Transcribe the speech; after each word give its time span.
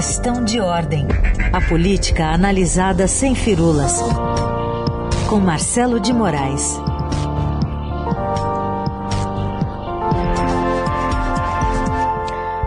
Questão 0.00 0.42
de 0.42 0.58
ordem. 0.58 1.06
A 1.52 1.60
política 1.60 2.28
analisada 2.32 3.06
sem 3.06 3.34
firulas. 3.34 4.00
Com 5.28 5.38
Marcelo 5.38 6.00
de 6.00 6.10
Moraes. 6.10 6.80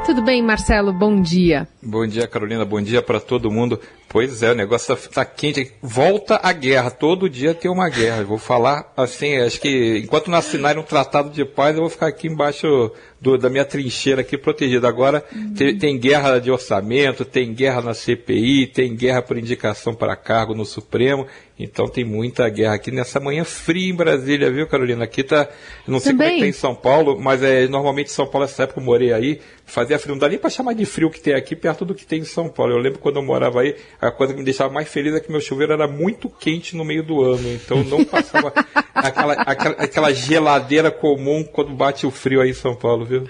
Tudo 0.05 0.21
bem, 0.21 0.43
Marcelo? 0.43 0.93
Bom 0.93 1.19
dia. 1.19 1.67
Bom 1.81 2.05
dia, 2.05 2.27
Carolina. 2.27 2.63
Bom 2.65 2.79
dia 2.79 3.01
para 3.01 3.19
todo 3.19 3.49
mundo. 3.49 3.79
Pois 4.13 4.43
é, 4.43 4.51
o 4.51 4.55
negócio 4.55 4.95
tá, 4.95 5.09
tá, 5.11 5.25
quente. 5.25 5.71
Volta 5.81 6.39
a 6.43 6.53
guerra. 6.53 6.91
Todo 6.91 7.27
dia 7.27 7.55
tem 7.55 7.71
uma 7.71 7.89
guerra. 7.89 8.19
Eu 8.19 8.27
vou 8.27 8.37
falar 8.37 8.93
assim, 8.95 9.37
acho 9.37 9.59
que 9.59 10.01
enquanto 10.03 10.29
não 10.29 10.37
assinarem 10.37 10.79
um 10.79 10.85
tratado 10.85 11.31
de 11.31 11.43
paz, 11.43 11.75
eu 11.75 11.81
vou 11.81 11.89
ficar 11.89 12.05
aqui 12.05 12.27
embaixo 12.27 12.91
do, 13.19 13.39
da 13.39 13.49
minha 13.49 13.65
trincheira 13.65 14.21
aqui 14.21 14.37
protegida. 14.37 14.87
Agora 14.87 15.23
uhum. 15.33 15.53
tem, 15.55 15.77
tem, 15.77 15.97
guerra 15.97 16.37
de 16.37 16.51
orçamento, 16.51 17.25
tem 17.25 17.53
guerra 17.53 17.81
na 17.81 17.95
CPI, 17.95 18.67
tem 18.67 18.95
guerra 18.95 19.23
por 19.23 19.35
indicação 19.35 19.95
para 19.95 20.15
cargo 20.15 20.53
no 20.53 20.63
Supremo. 20.63 21.25
Então 21.57 21.87
tem 21.87 22.03
muita 22.03 22.49
guerra 22.49 22.73
aqui 22.73 22.91
nessa 22.91 23.19
manhã 23.19 23.43
fria 23.43 23.89
em 23.89 23.95
Brasília, 23.95 24.51
viu, 24.51 24.67
Carolina? 24.67 25.03
Aqui 25.03 25.23
tá, 25.23 25.47
não 25.87 25.99
sei 25.99 26.11
Também. 26.11 26.27
como 26.27 26.33
é 26.33 26.35
que 26.35 26.41
tá 26.41 26.47
em 26.49 26.59
São 26.59 26.75
Paulo, 26.75 27.19
mas 27.19 27.43
é 27.43 27.67
normalmente 27.67 28.11
São 28.11 28.27
Paulo 28.27 28.45
essa 28.45 28.63
época 28.63 28.79
eu 28.79 28.83
morei 28.83 29.13
aí, 29.13 29.39
fazia 29.65 29.99
frio, 29.99 30.15
não 30.15 30.19
dá 30.19 30.27
nem 30.27 30.39
para 30.39 30.49
chamar 30.49 30.73
de 30.73 30.83
frio 30.83 31.11
que 31.11 31.21
tem 31.21 31.35
aqui 31.35 31.55
perto 31.55 31.85
do 31.85 31.93
que 31.93 32.05
tem 32.05 32.19
em 32.19 32.25
São 32.25 32.49
Paulo. 32.49 32.73
Eu 32.73 32.79
lembro 32.79 32.99
quando 32.99 33.17
eu 33.17 33.23
morava 33.23 33.61
aí, 33.61 33.75
a 34.07 34.11
coisa 34.11 34.33
que 34.33 34.39
me 34.39 34.45
deixava 34.45 34.73
mais 34.73 34.87
feliz 34.87 35.13
é 35.13 35.19
que 35.19 35.31
meu 35.31 35.41
chuveiro 35.41 35.73
era 35.73 35.87
muito 35.87 36.29
quente 36.29 36.75
no 36.75 36.83
meio 36.83 37.03
do 37.03 37.21
ano, 37.21 37.47
então 37.53 37.83
não 37.83 38.03
passava 38.03 38.53
aquela, 38.93 39.33
aquela, 39.33 39.75
aquela 39.75 40.13
geladeira 40.13 40.91
comum 40.91 41.43
quando 41.43 41.71
bate 41.71 42.05
o 42.05 42.11
frio 42.11 42.41
aí 42.41 42.49
em 42.49 42.53
São 42.53 42.75
Paulo, 42.75 43.05
viu? 43.05 43.27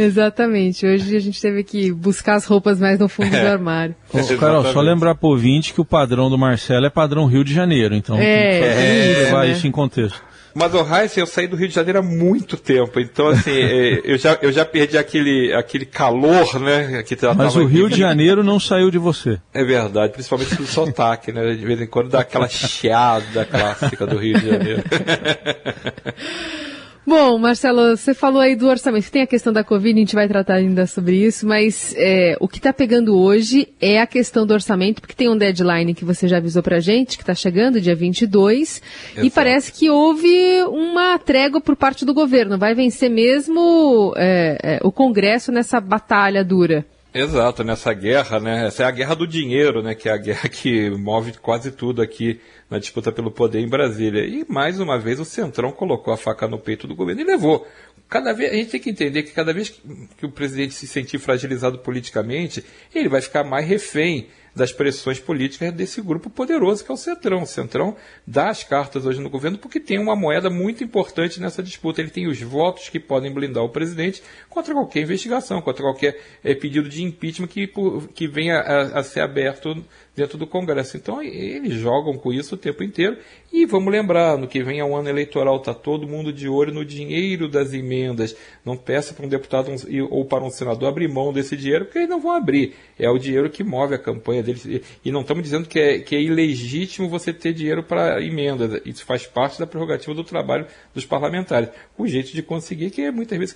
Exatamente. 0.00 0.86
Hoje 0.86 1.14
a 1.14 1.20
gente 1.20 1.40
teve 1.40 1.62
que 1.62 1.92
buscar 1.92 2.36
as 2.36 2.46
roupas 2.46 2.80
mais 2.80 2.98
no 2.98 3.08
fundo 3.08 3.34
é. 3.34 3.40
do 3.40 3.46
armário. 3.46 3.94
Ô, 4.12 4.36
Carol, 4.38 4.64
só 4.64 4.80
lembrar 4.80 5.14
pro 5.14 5.28
ouvinte 5.28 5.74
que 5.74 5.80
o 5.80 5.84
padrão 5.84 6.30
do 6.30 6.38
Marcelo 6.38 6.86
é 6.86 6.90
padrão 6.90 7.26
Rio 7.26 7.44
de 7.44 7.52
Janeiro, 7.52 7.94
então 7.94 8.16
é, 8.18 8.60
tem 8.60 9.14
que 9.14 9.20
levar 9.24 9.46
é, 9.46 9.50
isso 9.52 9.66
em 9.66 9.70
contexto. 9.70 10.22
Mas 10.54 10.74
o 10.74 10.80
Heisen, 10.80 11.20
eu 11.20 11.26
saí 11.26 11.46
do 11.46 11.54
Rio 11.54 11.68
de 11.68 11.74
Janeiro 11.74 12.00
há 12.00 12.02
muito 12.02 12.56
tempo, 12.56 12.98
então 12.98 13.28
assim, 13.28 13.52
é, 13.54 14.00
eu, 14.04 14.18
já, 14.18 14.38
eu 14.42 14.50
já 14.50 14.64
perdi 14.64 14.98
aquele, 14.98 15.52
aquele 15.54 15.84
calor, 15.84 16.58
né? 16.58 17.02
Que 17.04 17.16
Mas 17.36 17.54
o 17.54 17.64
Rio 17.64 17.86
aqui. 17.86 17.94
de 17.94 18.00
Janeiro 18.00 18.42
não 18.42 18.58
saiu 18.58 18.90
de 18.90 18.98
você. 18.98 19.38
É 19.54 19.62
verdade, 19.64 20.12
principalmente 20.12 20.56
do 20.56 20.66
sotaque, 20.66 21.32
né? 21.32 21.54
De 21.54 21.64
vez 21.64 21.80
em 21.80 21.86
quando 21.86 22.08
dá 22.08 22.20
aquela 22.20 22.48
chiada 22.48 23.44
clássica 23.44 24.06
do 24.06 24.18
Rio 24.18 24.38
de 24.38 24.48
Janeiro. 24.48 24.82
Bom, 27.06 27.38
Marcelo, 27.38 27.96
você 27.96 28.12
falou 28.12 28.40
aí 28.40 28.54
do 28.54 28.68
orçamento. 28.68 29.10
Tem 29.10 29.22
a 29.22 29.26
questão 29.26 29.52
da 29.52 29.64
Covid, 29.64 29.98
a 29.98 30.00
gente 30.00 30.14
vai 30.14 30.28
tratar 30.28 30.54
ainda 30.54 30.86
sobre 30.86 31.16
isso, 31.16 31.46
mas 31.46 31.94
é, 31.96 32.36
o 32.38 32.46
que 32.46 32.58
está 32.58 32.72
pegando 32.72 33.18
hoje 33.18 33.68
é 33.80 34.00
a 34.00 34.06
questão 34.06 34.46
do 34.46 34.52
orçamento, 34.52 35.00
porque 35.00 35.14
tem 35.14 35.28
um 35.28 35.36
deadline 35.36 35.94
que 35.94 36.04
você 36.04 36.28
já 36.28 36.36
avisou 36.36 36.62
para 36.62 36.76
a 36.76 36.80
gente, 36.80 37.16
que 37.16 37.22
está 37.22 37.34
chegando, 37.34 37.80
dia 37.80 37.96
22, 37.96 38.82
Exato. 39.12 39.26
e 39.26 39.30
parece 39.30 39.72
que 39.72 39.88
houve 39.88 40.62
uma 40.68 41.18
trégua 41.18 41.60
por 41.60 41.74
parte 41.74 42.04
do 42.04 42.12
governo. 42.12 42.58
Vai 42.58 42.74
vencer 42.74 43.10
mesmo 43.10 44.12
é, 44.16 44.58
é, 44.62 44.80
o 44.82 44.92
Congresso 44.92 45.50
nessa 45.50 45.80
batalha 45.80 46.44
dura. 46.44 46.84
Exato, 47.12 47.64
nessa 47.64 47.92
guerra, 47.92 48.38
né? 48.38 48.66
Essa 48.66 48.84
é 48.84 48.86
a 48.86 48.90
guerra 48.90 49.16
do 49.16 49.26
dinheiro, 49.26 49.82
né? 49.82 49.96
Que 49.96 50.08
é 50.08 50.12
a 50.12 50.16
guerra 50.16 50.48
que 50.48 50.90
move 50.90 51.32
quase 51.38 51.72
tudo 51.72 52.00
aqui 52.00 52.40
na 52.70 52.78
disputa 52.78 53.10
pelo 53.10 53.32
poder 53.32 53.58
em 53.58 53.68
Brasília. 53.68 54.24
E 54.24 54.44
mais 54.48 54.78
uma 54.78 54.96
vez 54.96 55.18
o 55.18 55.24
Centrão 55.24 55.72
colocou 55.72 56.14
a 56.14 56.16
faca 56.16 56.46
no 56.46 56.56
peito 56.56 56.86
do 56.86 56.94
governo 56.94 57.20
e 57.20 57.24
levou. 57.24 57.66
Cada 58.08 58.32
vez, 58.32 58.52
a 58.52 58.54
gente 58.54 58.70
tem 58.70 58.80
que 58.80 58.90
entender 58.90 59.24
que 59.24 59.32
cada 59.32 59.52
vez 59.52 59.70
que 60.16 60.26
o 60.26 60.30
presidente 60.30 60.72
se 60.72 60.86
sentir 60.86 61.18
fragilizado 61.18 61.78
politicamente, 61.78 62.64
ele 62.94 63.08
vai 63.08 63.20
ficar 63.20 63.42
mais 63.42 63.66
refém 63.66 64.28
das 64.54 64.72
pressões 64.72 65.18
políticas 65.18 65.72
desse 65.72 66.00
grupo 66.00 66.28
poderoso 66.28 66.84
que 66.84 66.90
é 66.90 66.94
o 66.94 66.96
Centrão. 66.96 67.42
O 67.42 67.46
Centrão 67.46 67.96
dá 68.26 68.50
as 68.50 68.64
cartas 68.64 69.06
hoje 69.06 69.20
no 69.20 69.30
governo 69.30 69.58
porque 69.58 69.80
tem 69.80 69.98
uma 69.98 70.16
moeda 70.16 70.50
muito 70.50 70.82
importante 70.82 71.40
nessa 71.40 71.62
disputa. 71.62 72.00
Ele 72.00 72.10
tem 72.10 72.26
os 72.26 72.40
votos 72.40 72.88
que 72.88 72.98
podem 72.98 73.32
blindar 73.32 73.62
o 73.62 73.68
presidente 73.68 74.22
contra 74.48 74.74
qualquer 74.74 75.02
investigação, 75.02 75.62
contra 75.62 75.82
qualquer 75.82 76.20
é, 76.42 76.54
pedido 76.54 76.88
de 76.88 77.02
impeachment 77.02 77.48
que, 77.48 77.72
que 78.14 78.26
venha 78.26 78.58
a, 78.58 79.00
a 79.00 79.02
ser 79.02 79.20
aberto 79.20 79.84
dentro 80.20 80.36
do 80.36 80.46
Congresso. 80.46 80.96
Então 80.96 81.22
eles 81.22 81.74
jogam 81.74 82.16
com 82.18 82.32
isso 82.32 82.54
o 82.54 82.58
tempo 82.58 82.82
inteiro. 82.82 83.16
E 83.52 83.64
vamos 83.66 83.90
lembrar, 83.90 84.36
no 84.36 84.46
que 84.46 84.62
vem 84.62 84.78
é 84.78 84.84
um 84.84 84.94
ano 84.94 85.08
eleitoral, 85.08 85.56
está 85.56 85.74
todo 85.74 86.06
mundo 86.06 86.32
de 86.32 86.48
olho 86.48 86.72
no 86.72 86.84
dinheiro 86.84 87.48
das 87.48 87.72
emendas. 87.72 88.36
Não 88.64 88.76
peça 88.76 89.14
para 89.14 89.26
um 89.26 89.28
deputado 89.28 89.70
ou 90.10 90.24
para 90.24 90.44
um 90.44 90.50
senador 90.50 90.88
abrir 90.88 91.08
mão 91.08 91.32
desse 91.32 91.56
dinheiro, 91.56 91.86
porque 91.86 91.98
eles 91.98 92.10
não 92.10 92.20
vão 92.20 92.32
abrir. 92.32 92.74
É 92.98 93.08
o 93.08 93.18
dinheiro 93.18 93.50
que 93.50 93.64
move 93.64 93.94
a 93.94 93.98
campanha 93.98 94.42
deles. 94.42 94.66
E 95.04 95.10
não 95.10 95.22
estamos 95.22 95.42
dizendo 95.42 95.66
que 95.66 95.78
é, 95.78 95.98
que 95.98 96.14
é 96.14 96.20
ilegítimo 96.20 97.08
você 97.08 97.32
ter 97.32 97.52
dinheiro 97.52 97.82
para 97.82 98.22
emendas. 98.22 98.80
Isso 98.84 99.04
faz 99.04 99.26
parte 99.26 99.58
da 99.58 99.66
prerrogativa 99.66 100.14
do 100.14 100.22
trabalho 100.22 100.66
dos 100.94 101.06
parlamentares. 101.06 101.70
O 101.96 102.06
jeito 102.06 102.32
de 102.32 102.42
conseguir, 102.42 102.90
que 102.90 103.02
é 103.02 103.10
muitas 103.10 103.38
vezes 103.38 103.54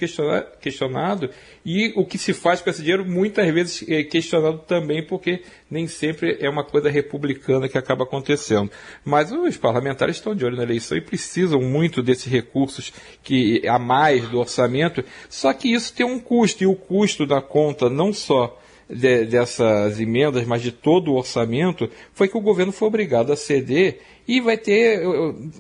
questionado, 0.61 1.31
e 1.65 1.93
o 1.95 2.05
que 2.05 2.19
se 2.19 2.33
faz 2.33 2.61
com 2.61 2.71
esse 2.71 2.81
dinheiro, 2.81 3.05
muitas 3.05 3.47
vezes 3.53 3.89
é 3.89 4.03
questionado 4.03 4.59
também, 4.67 5.05
porque 5.05 5.43
nem 5.71 5.87
sempre 5.87 6.39
é 6.41 6.49
uma 6.55 6.65
coisa 6.65 6.89
republicana 6.89 7.69
que 7.69 7.77
acaba 7.77 8.05
acontecendo. 8.05 8.71
Mas 9.05 9.31
os 9.31 9.57
parlamentares 9.57 10.17
estão 10.17 10.35
de 10.35 10.45
olho 10.45 10.57
na 10.57 10.63
eleição 10.63 10.97
e 10.97 11.01
precisam 11.01 11.61
muito 11.61 12.03
desses 12.03 12.27
recursos 12.27 12.93
que 13.23 13.67
a 13.69 13.79
mais 13.79 14.29
do 14.29 14.39
orçamento, 14.39 15.05
só 15.29 15.53
que 15.53 15.73
isso 15.73 15.93
tem 15.93 16.07
um 16.07 16.19
custo, 16.19 16.63
e 16.63 16.67
o 16.67 16.75
custo 16.75 17.27
da 17.27 17.43
conta 17.43 17.91
não 17.91 18.13
só 18.13 18.59
de, 18.95 19.25
dessas 19.25 20.01
emendas, 20.01 20.47
mas 20.47 20.63
de 20.63 20.71
todo 20.71 21.13
o 21.13 21.17
orçamento, 21.17 21.91
foi 22.13 22.29
que 22.29 22.37
o 22.37 22.41
governo 22.41 22.73
foi 22.73 22.89
obrigado 22.89 23.33
a 23.33 23.37
ceder 23.37 24.01
e 24.27 24.41
vai 24.41 24.57
ter 24.57 25.03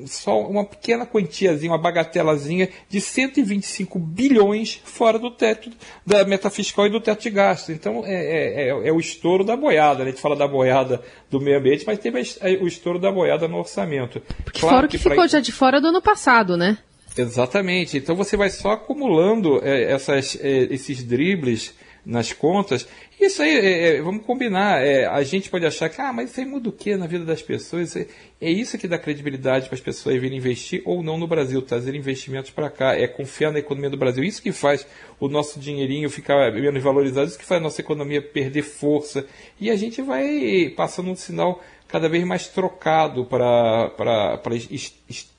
só 0.06 0.41
uma 0.41 0.65
pequena 0.65 1.05
quantiazinha, 1.05 1.71
uma 1.71 1.78
bagatelazinha 1.78 2.71
de 2.89 3.00
125 3.00 3.99
bilhões 3.99 4.81
fora 4.84 5.19
do 5.19 5.31
teto 5.31 5.71
da 6.06 6.25
meta 6.25 6.49
fiscal 6.49 6.87
e 6.87 6.91
do 6.91 7.00
teto 7.00 7.22
de 7.22 7.31
gastos. 7.31 7.75
Então 7.75 8.03
é, 8.06 8.15
é, 8.15 8.69
é, 8.69 8.89
é 8.89 8.93
o 8.93 8.99
estouro 8.99 9.45
da 9.45 9.56
boiada. 9.56 9.99
Né? 9.99 10.06
A 10.06 10.11
gente 10.12 10.22
fala 10.22 10.34
da 10.34 10.49
boiada 10.49 11.03
do 11.31 11.41
meio 11.41 11.59
ambiente, 11.59 11.84
mas 11.87 11.99
teve 11.99 12.19
o 12.61 12.66
estouro 12.66 12.99
da 12.99 13.12
boiada 13.12 13.47
no 13.47 13.59
orçamento. 13.59 14.22
Porque 14.43 14.61
claro 14.61 14.77
fora 14.77 14.89
que, 14.89 14.97
que 14.97 15.03
ficou 15.03 15.16
pra... 15.16 15.27
já 15.27 15.41
de 15.41 15.53
fora 15.53 15.81
do 15.81 15.89
ano 15.89 16.01
passado, 16.01 16.56
né? 16.56 16.78
Exatamente. 17.16 17.99
Então 17.99 18.16
você 18.16 18.37
vai 18.37 18.51
só 18.51 18.72
acumulando 18.72 19.61
é, 19.62 19.93
essas, 19.93 20.39
é, 20.41 20.69
esses 20.71 21.05
dribles 21.05 21.75
nas 22.04 22.32
contas. 22.32 22.87
Isso 23.20 23.42
aí, 23.42 23.50
é, 23.50 23.97
é, 23.97 24.03
vamos 24.03 24.25
combinar. 24.25 24.84
É, 24.84 25.06
a 25.06 25.22
gente 25.22 25.48
pode 25.48 25.65
achar 25.65 25.88
que, 25.88 26.00
ah, 26.00 26.12
mas 26.12 26.31
isso 26.31 26.41
aí 26.41 26.47
muda 26.47 26.69
o 26.69 26.72
que 26.72 26.97
na 26.97 27.06
vida 27.06 27.25
das 27.25 27.42
pessoas? 27.42 27.97
É, 27.97 28.06
é 28.41 28.50
isso 28.50 28.76
que 28.76 28.87
dá 28.87 28.98
credibilidade 28.98 29.66
para 29.66 29.75
as 29.75 29.81
pessoas 29.81 30.20
virem 30.20 30.38
investir 30.38 30.82
ou 30.84 31.03
não 31.03 31.16
no 31.16 31.26
Brasil, 31.26 31.62
trazer 31.62 31.94
investimentos 31.94 32.50
para 32.50 32.69
cá, 32.69 32.94
é 32.94 33.06
confiar 33.06 33.53
na 33.53 33.60
economia 33.60 33.91
do 33.91 33.97
Brasil. 33.97 34.22
Isso 34.25 34.42
que 34.42 34.53
faz 34.53 34.87
o 35.19 35.28
nosso 35.28 35.59
dinheirinho 35.59 36.10
ficar 36.10 36.53
menos 36.53 36.82
valorizado, 36.82 37.28
isso 37.28 37.38
que 37.38 37.44
faz 37.44 37.60
a 37.60 37.65
nossa 37.65 37.81
economia 37.81 38.21
perder 38.21 38.62
força. 38.62 39.26
E 39.60 39.71
a 39.71 39.76
gente 39.76 40.03
vai 40.03 40.72
passando 40.76 41.10
um 41.10 41.16
sinal 41.16 41.62
cada 41.88 42.09
vez 42.09 42.25
mais 42.25 42.48
trocado 42.48 43.25
para 43.25 43.91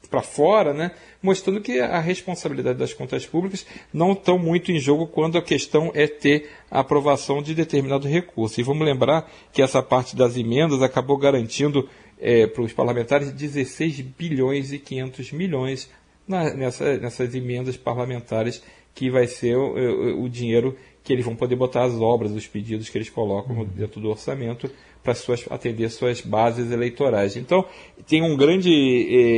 para 0.06 0.22
fora, 0.22 0.74
né, 0.74 0.92
mostrando 1.22 1.62
que 1.62 1.80
a 1.80 2.00
responsabilidade 2.00 2.78
das 2.78 2.94
contas 2.94 3.26
públicas 3.26 3.66
não 3.94 4.14
estão 4.14 4.38
muito 4.38 4.72
em 4.72 4.80
jogo 4.80 5.08
quando 5.08 5.38
a 5.38 5.42
questão 5.42 5.92
é 5.94 6.08
ter 6.08 6.50
a 6.70 6.80
aprovação 6.80 7.42
de 7.42 7.54
determinado 7.54 8.08
recurso. 8.08 8.60
E 8.60 8.64
vamos 8.64 8.86
lembrar 8.86 9.30
que 9.52 9.62
essa 9.62 9.82
parte 9.82 10.16
das 10.16 10.38
emendas 10.38 10.82
acabou 10.82 11.18
garantindo 11.18 11.90
é, 12.20 12.48
para 12.48 12.64
os 12.64 12.74
parlamentares 12.74 13.32
16 13.32 14.02
bilhões 14.02 14.72
e 14.72 14.80
500 14.80 15.32
milhões 15.32 15.90
na, 16.28 16.54
nessa, 16.54 16.98
nessas 16.98 17.36
emendas 17.36 17.78
parlamentares 17.78 18.64
que 18.94 19.10
vai 19.10 19.28
ser 19.28 19.58
o, 19.58 19.76
o, 19.76 20.24
o 20.24 20.30
dinheiro 20.30 20.78
que 21.04 21.14
eles 21.14 21.24
vão 21.24 21.36
poder 21.36 21.56
botar 21.56 21.84
as 21.84 21.94
obras, 21.94 22.32
os 22.32 22.48
pedidos 22.48 22.90
que 22.90 22.98
eles 22.98 23.10
colocam 23.10 23.58
uhum. 23.58 23.66
dentro 23.66 24.02
do 24.02 24.10
orçamento 24.10 24.70
para 25.06 25.14
suas, 25.14 25.46
atender 25.52 25.90
suas 25.90 26.20
bases 26.20 26.72
eleitorais. 26.72 27.38
Então, 27.38 27.64
tem 28.08 28.24
um 28.24 28.36
grande 28.36 28.74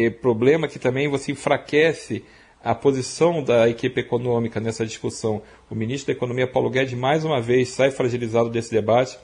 eh, 0.05 0.09
problema 0.09 0.65
que 0.67 0.79
também 0.79 1.09
você 1.09 1.33
enfraquece 1.33 2.23
a 2.63 2.73
posição 2.73 3.43
da 3.43 3.69
equipe 3.69 3.99
econômica 3.99 4.61
nessa 4.61 4.85
discussão. 4.85 5.41
O 5.69 5.75
ministro 5.75 6.07
da 6.07 6.17
Economia, 6.17 6.47
Paulo 6.47 6.69
Guedes, 6.69 6.93
mais 6.93 7.25
uma 7.25 7.41
vez 7.41 7.69
sai 7.69 7.91
fragilizado 7.91 8.49
desse 8.49 8.71
debate. 8.71 9.19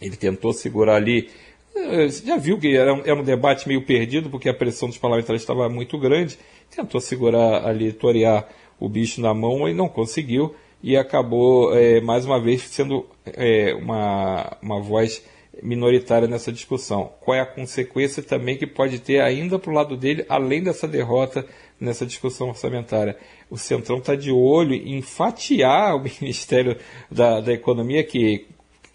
Ele 0.00 0.16
tentou 0.16 0.54
segurar 0.54 0.96
ali. 0.96 1.28
Eh, 1.76 2.08
já 2.08 2.38
viu 2.38 2.58
que 2.58 2.74
era 2.74 2.94
um, 2.94 3.02
era 3.04 3.14
um 3.14 3.22
debate 3.22 3.68
meio 3.68 3.82
perdido, 3.82 4.30
porque 4.30 4.48
a 4.48 4.54
pressão 4.54 4.88
dos 4.88 4.96
parlamentares 4.96 5.42
estava 5.42 5.68
muito 5.68 5.98
grande. 5.98 6.38
Tentou 6.74 7.02
segurar 7.02 7.66
ali, 7.66 7.92
torear 7.92 8.48
o 8.80 8.88
bicho 8.88 9.20
na 9.20 9.34
mão 9.34 9.68
e 9.68 9.74
não 9.74 9.88
conseguiu. 9.88 10.54
E 10.82 10.96
acabou, 10.96 11.76
é, 11.76 12.00
mais 12.00 12.24
uma 12.24 12.40
vez, 12.40 12.62
sendo 12.62 13.06
é, 13.26 13.74
uma, 13.74 14.56
uma 14.62 14.80
voz 14.80 15.22
minoritária 15.62 16.28
nessa 16.28 16.52
discussão. 16.52 17.12
Qual 17.20 17.36
é 17.36 17.40
a 17.40 17.46
consequência 17.46 18.22
também 18.22 18.56
que 18.56 18.66
pode 18.66 18.98
ter 18.98 19.20
ainda 19.20 19.58
para 19.58 19.70
o 19.70 19.74
lado 19.74 19.96
dele, 19.96 20.24
além 20.28 20.62
dessa 20.62 20.86
derrota 20.86 21.46
nessa 21.80 22.06
discussão 22.06 22.48
orçamentária? 22.48 23.16
O 23.50 23.56
Centrão 23.56 23.98
está 23.98 24.14
de 24.14 24.30
olho 24.30 24.74
em 24.74 25.00
fatiar 25.02 25.96
o 25.96 26.02
Ministério 26.20 26.76
da, 27.10 27.40
da 27.40 27.52
Economia, 27.52 28.04
que 28.04 28.46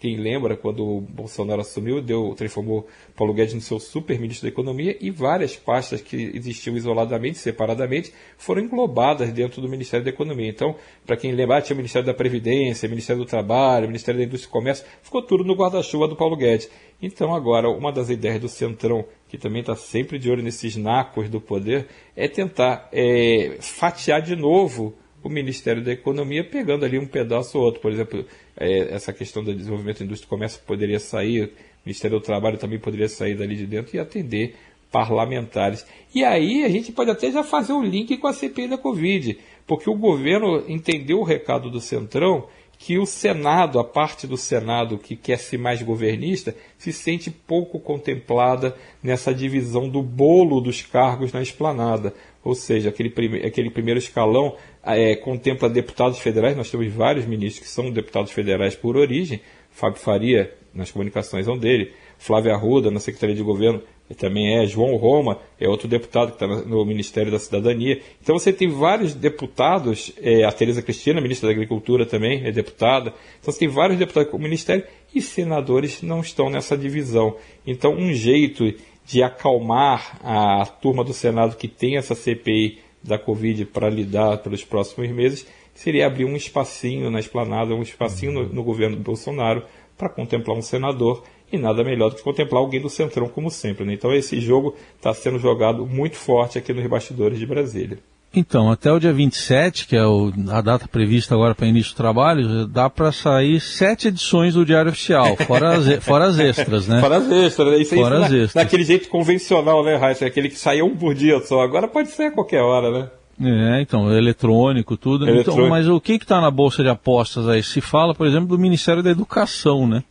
quem 0.02 0.16
lembra, 0.16 0.56
quando 0.56 0.84
o 0.84 1.00
Bolsonaro 1.00 1.60
assumiu, 1.60 2.02
deu, 2.02 2.34
transformou 2.36 2.88
Paulo 3.14 3.32
Guedes 3.32 3.54
no 3.54 3.60
seu 3.60 3.78
super 3.78 4.18
ministro 4.18 4.48
da 4.48 4.52
Economia 4.52 4.96
e 5.00 5.12
várias 5.12 5.54
pastas 5.54 6.00
que 6.00 6.16
existiam 6.34 6.76
isoladamente, 6.76 7.38
separadamente, 7.38 8.12
foram 8.36 8.62
englobadas 8.62 9.30
dentro 9.30 9.62
do 9.62 9.68
Ministério 9.68 10.02
da 10.02 10.10
Economia. 10.10 10.48
Então, 10.48 10.74
para 11.06 11.16
quem 11.16 11.30
lembrar, 11.30 11.62
tinha 11.62 11.74
o 11.74 11.76
Ministério 11.76 12.04
da 12.04 12.12
Previdência, 12.12 12.88
Ministério 12.88 13.22
do 13.22 13.28
Trabalho, 13.28 13.86
Ministério 13.86 14.18
da 14.18 14.26
Indústria 14.26 14.48
e 14.48 14.52
Comércio, 14.52 14.84
ficou 15.04 15.22
tudo 15.22 15.44
no 15.44 15.54
guarda-chuva 15.54 16.08
do 16.08 16.16
Paulo 16.16 16.34
Guedes. 16.36 16.68
Então, 17.00 17.32
agora, 17.32 17.70
uma 17.70 17.92
das 17.92 18.10
ideias 18.10 18.40
do 18.40 18.48
Centrão, 18.48 19.04
que 19.28 19.38
também 19.38 19.60
está 19.60 19.76
sempre 19.76 20.18
de 20.18 20.28
olho 20.28 20.42
nesses 20.42 20.74
nacos 20.74 21.28
do 21.28 21.40
poder, 21.40 21.86
é 22.16 22.26
tentar 22.26 22.88
é, 22.92 23.56
fatiar 23.60 24.20
de 24.20 24.34
novo 24.34 24.96
o 25.22 25.28
Ministério 25.28 25.82
da 25.82 25.92
Economia 25.92 26.44
pegando 26.44 26.84
ali 26.84 26.98
um 26.98 27.06
pedaço 27.06 27.58
ou 27.58 27.64
outro. 27.64 27.80
Por 27.80 27.90
exemplo, 27.92 28.24
é, 28.56 28.94
essa 28.94 29.12
questão 29.12 29.42
do 29.42 29.54
desenvolvimento 29.54 30.00
da 30.00 30.04
indústria 30.04 30.26
e 30.26 30.30
comércio 30.30 30.60
poderia 30.66 30.98
sair, 30.98 31.44
o 31.44 31.50
Ministério 31.84 32.18
do 32.18 32.24
Trabalho 32.24 32.58
também 32.58 32.78
poderia 32.78 33.08
sair 33.08 33.34
dali 33.34 33.56
de 33.56 33.66
dentro 33.66 33.96
e 33.96 33.98
atender 33.98 34.54
parlamentares. 34.90 35.86
E 36.14 36.22
aí 36.22 36.64
a 36.64 36.68
gente 36.68 36.92
pode 36.92 37.10
até 37.10 37.30
já 37.30 37.42
fazer 37.42 37.72
um 37.72 37.82
link 37.82 38.16
com 38.18 38.26
a 38.26 38.32
CPI 38.32 38.68
da 38.68 38.78
Covid, 38.78 39.38
porque 39.66 39.88
o 39.88 39.96
governo 39.96 40.64
entendeu 40.68 41.18
o 41.20 41.24
recado 41.24 41.70
do 41.70 41.80
Centrão 41.80 42.46
que 42.84 42.98
o 42.98 43.06
Senado, 43.06 43.78
a 43.78 43.84
parte 43.84 44.26
do 44.26 44.36
Senado 44.36 44.98
que 44.98 45.14
quer 45.14 45.38
ser 45.38 45.56
mais 45.56 45.80
governista, 45.80 46.52
se 46.76 46.92
sente 46.92 47.30
pouco 47.30 47.78
contemplada 47.78 48.76
nessa 49.00 49.32
divisão 49.32 49.88
do 49.88 50.02
bolo 50.02 50.60
dos 50.60 50.82
cargos 50.82 51.32
na 51.32 51.40
esplanada. 51.40 52.12
Ou 52.42 52.56
seja, 52.56 52.88
aquele, 52.88 53.08
prime 53.08 53.38
aquele 53.46 53.70
primeiro 53.70 54.00
escalão 54.00 54.56
é, 54.82 55.14
contempla 55.14 55.70
deputados 55.70 56.18
federais, 56.18 56.56
nós 56.56 56.72
temos 56.72 56.92
vários 56.92 57.24
ministros 57.24 57.64
que 57.64 57.72
são 57.72 57.88
deputados 57.88 58.32
federais 58.32 58.74
por 58.74 58.96
origem, 58.96 59.40
Fábio 59.70 60.00
Faria, 60.00 60.52
nas 60.74 60.90
comunicações, 60.90 61.46
é 61.46 61.52
um 61.52 61.58
dele, 61.58 61.92
Flávia 62.22 62.54
Arruda, 62.54 62.88
na 62.88 63.00
Secretaria 63.00 63.34
de 63.34 63.42
Governo, 63.42 63.82
também 64.16 64.56
é, 64.56 64.66
João 64.66 64.94
Roma, 64.94 65.38
é 65.58 65.68
outro 65.68 65.88
deputado 65.88 66.28
que 66.28 66.44
está 66.44 66.46
no 66.46 66.84
Ministério 66.84 67.32
da 67.32 67.38
Cidadania. 67.38 68.00
Então 68.22 68.38
você 68.38 68.52
tem 68.52 68.68
vários 68.68 69.12
deputados, 69.12 70.12
é, 70.22 70.44
a 70.44 70.52
Tereza 70.52 70.80
Cristina, 70.82 71.20
ministra 71.20 71.48
da 71.48 71.52
Agricultura 71.52 72.06
também, 72.06 72.46
é 72.46 72.52
deputada. 72.52 73.12
Então 73.40 73.52
você 73.52 73.58
tem 73.58 73.68
vários 73.68 73.98
deputados 73.98 74.30
com 74.30 74.36
o 74.36 74.40
Ministério 74.40 74.84
e 75.12 75.20
senadores 75.20 76.00
não 76.00 76.20
estão 76.20 76.48
nessa 76.48 76.76
divisão. 76.76 77.34
Então 77.66 77.92
um 77.92 78.12
jeito 78.12 78.72
de 79.04 79.20
acalmar 79.20 80.20
a 80.22 80.64
turma 80.64 81.02
do 81.02 81.12
Senado 81.12 81.56
que 81.56 81.66
tem 81.66 81.96
essa 81.96 82.14
CPI 82.14 82.78
da 83.02 83.18
Covid 83.18 83.64
para 83.64 83.90
lidar 83.90 84.38
pelos 84.38 84.62
próximos 84.62 85.10
meses 85.10 85.44
seria 85.74 86.06
abrir 86.06 86.24
um 86.24 86.36
espacinho 86.36 87.10
na 87.10 87.18
esplanada, 87.18 87.74
um 87.74 87.82
espacinho 87.82 88.30
no, 88.30 88.48
no 88.48 88.62
governo 88.62 88.96
Bolsonaro 88.96 89.64
para 89.98 90.08
contemplar 90.08 90.56
um 90.56 90.62
senador 90.62 91.24
e 91.52 91.58
nada 91.58 91.84
melhor 91.84 92.08
do 92.10 92.16
que 92.16 92.22
contemplar 92.22 92.62
alguém 92.62 92.80
do 92.80 92.88
Centrão, 92.88 93.28
como 93.28 93.50
sempre. 93.50 93.84
Né? 93.84 93.92
Então 93.92 94.12
esse 94.12 94.40
jogo 94.40 94.74
está 94.96 95.12
sendo 95.12 95.38
jogado 95.38 95.86
muito 95.86 96.16
forte 96.16 96.58
aqui 96.58 96.72
nos 96.72 96.86
bastidores 96.86 97.38
de 97.38 97.46
Brasília. 97.46 97.98
Então, 98.34 98.70
até 98.70 98.90
o 98.90 98.98
dia 98.98 99.12
27, 99.12 99.86
que 99.86 99.94
é 99.94 100.06
o, 100.06 100.32
a 100.48 100.62
data 100.62 100.88
prevista 100.88 101.34
agora 101.34 101.54
para 101.54 101.66
início 101.66 101.92
do 101.92 101.96
trabalho, 101.96 102.66
dá 102.66 102.88
para 102.88 103.12
sair 103.12 103.60
sete 103.60 104.08
edições 104.08 104.54
do 104.54 104.64
Diário 104.64 104.90
Oficial, 104.90 105.36
fora 105.36 105.76
as, 105.76 106.02
fora 106.02 106.24
as 106.24 106.38
extras, 106.38 106.88
né? 106.88 106.98
Fora 107.02 107.18
as 107.18 107.30
extras, 107.30 107.70
né? 107.70 107.82
Isso 107.82 107.94
fora 107.94 108.16
aí, 108.16 108.24
as 108.24 108.30
na, 108.30 108.38
extras. 108.38 108.64
Naquele 108.64 108.84
jeito 108.84 109.08
convencional, 109.10 109.84
né, 109.84 109.96
Raíssa? 109.96 110.24
Aquele 110.24 110.48
que 110.48 110.58
saía 110.58 110.82
um 110.82 110.96
por 110.96 111.14
dia 111.14 111.40
só. 111.40 111.60
Agora 111.60 111.86
pode 111.86 112.08
ser 112.08 112.24
a 112.24 112.30
qualquer 112.30 112.62
hora, 112.62 112.90
né? 112.90 113.10
É, 113.40 113.82
então, 113.82 114.10
eletrônico, 114.10 114.96
tudo. 114.96 115.24
Então, 115.24 115.34
eletrônico. 115.34 115.66
Então, 115.66 115.70
mas 115.70 115.88
o 115.88 116.00
que 116.00 116.14
está 116.14 116.40
na 116.40 116.50
Bolsa 116.50 116.82
de 116.82 116.88
Apostas 116.88 117.46
aí? 117.46 117.62
Se 117.62 117.82
fala, 117.82 118.14
por 118.14 118.26
exemplo, 118.26 118.48
do 118.48 118.58
Ministério 118.58 119.02
da 119.02 119.10
Educação, 119.10 119.86
né? 119.86 120.02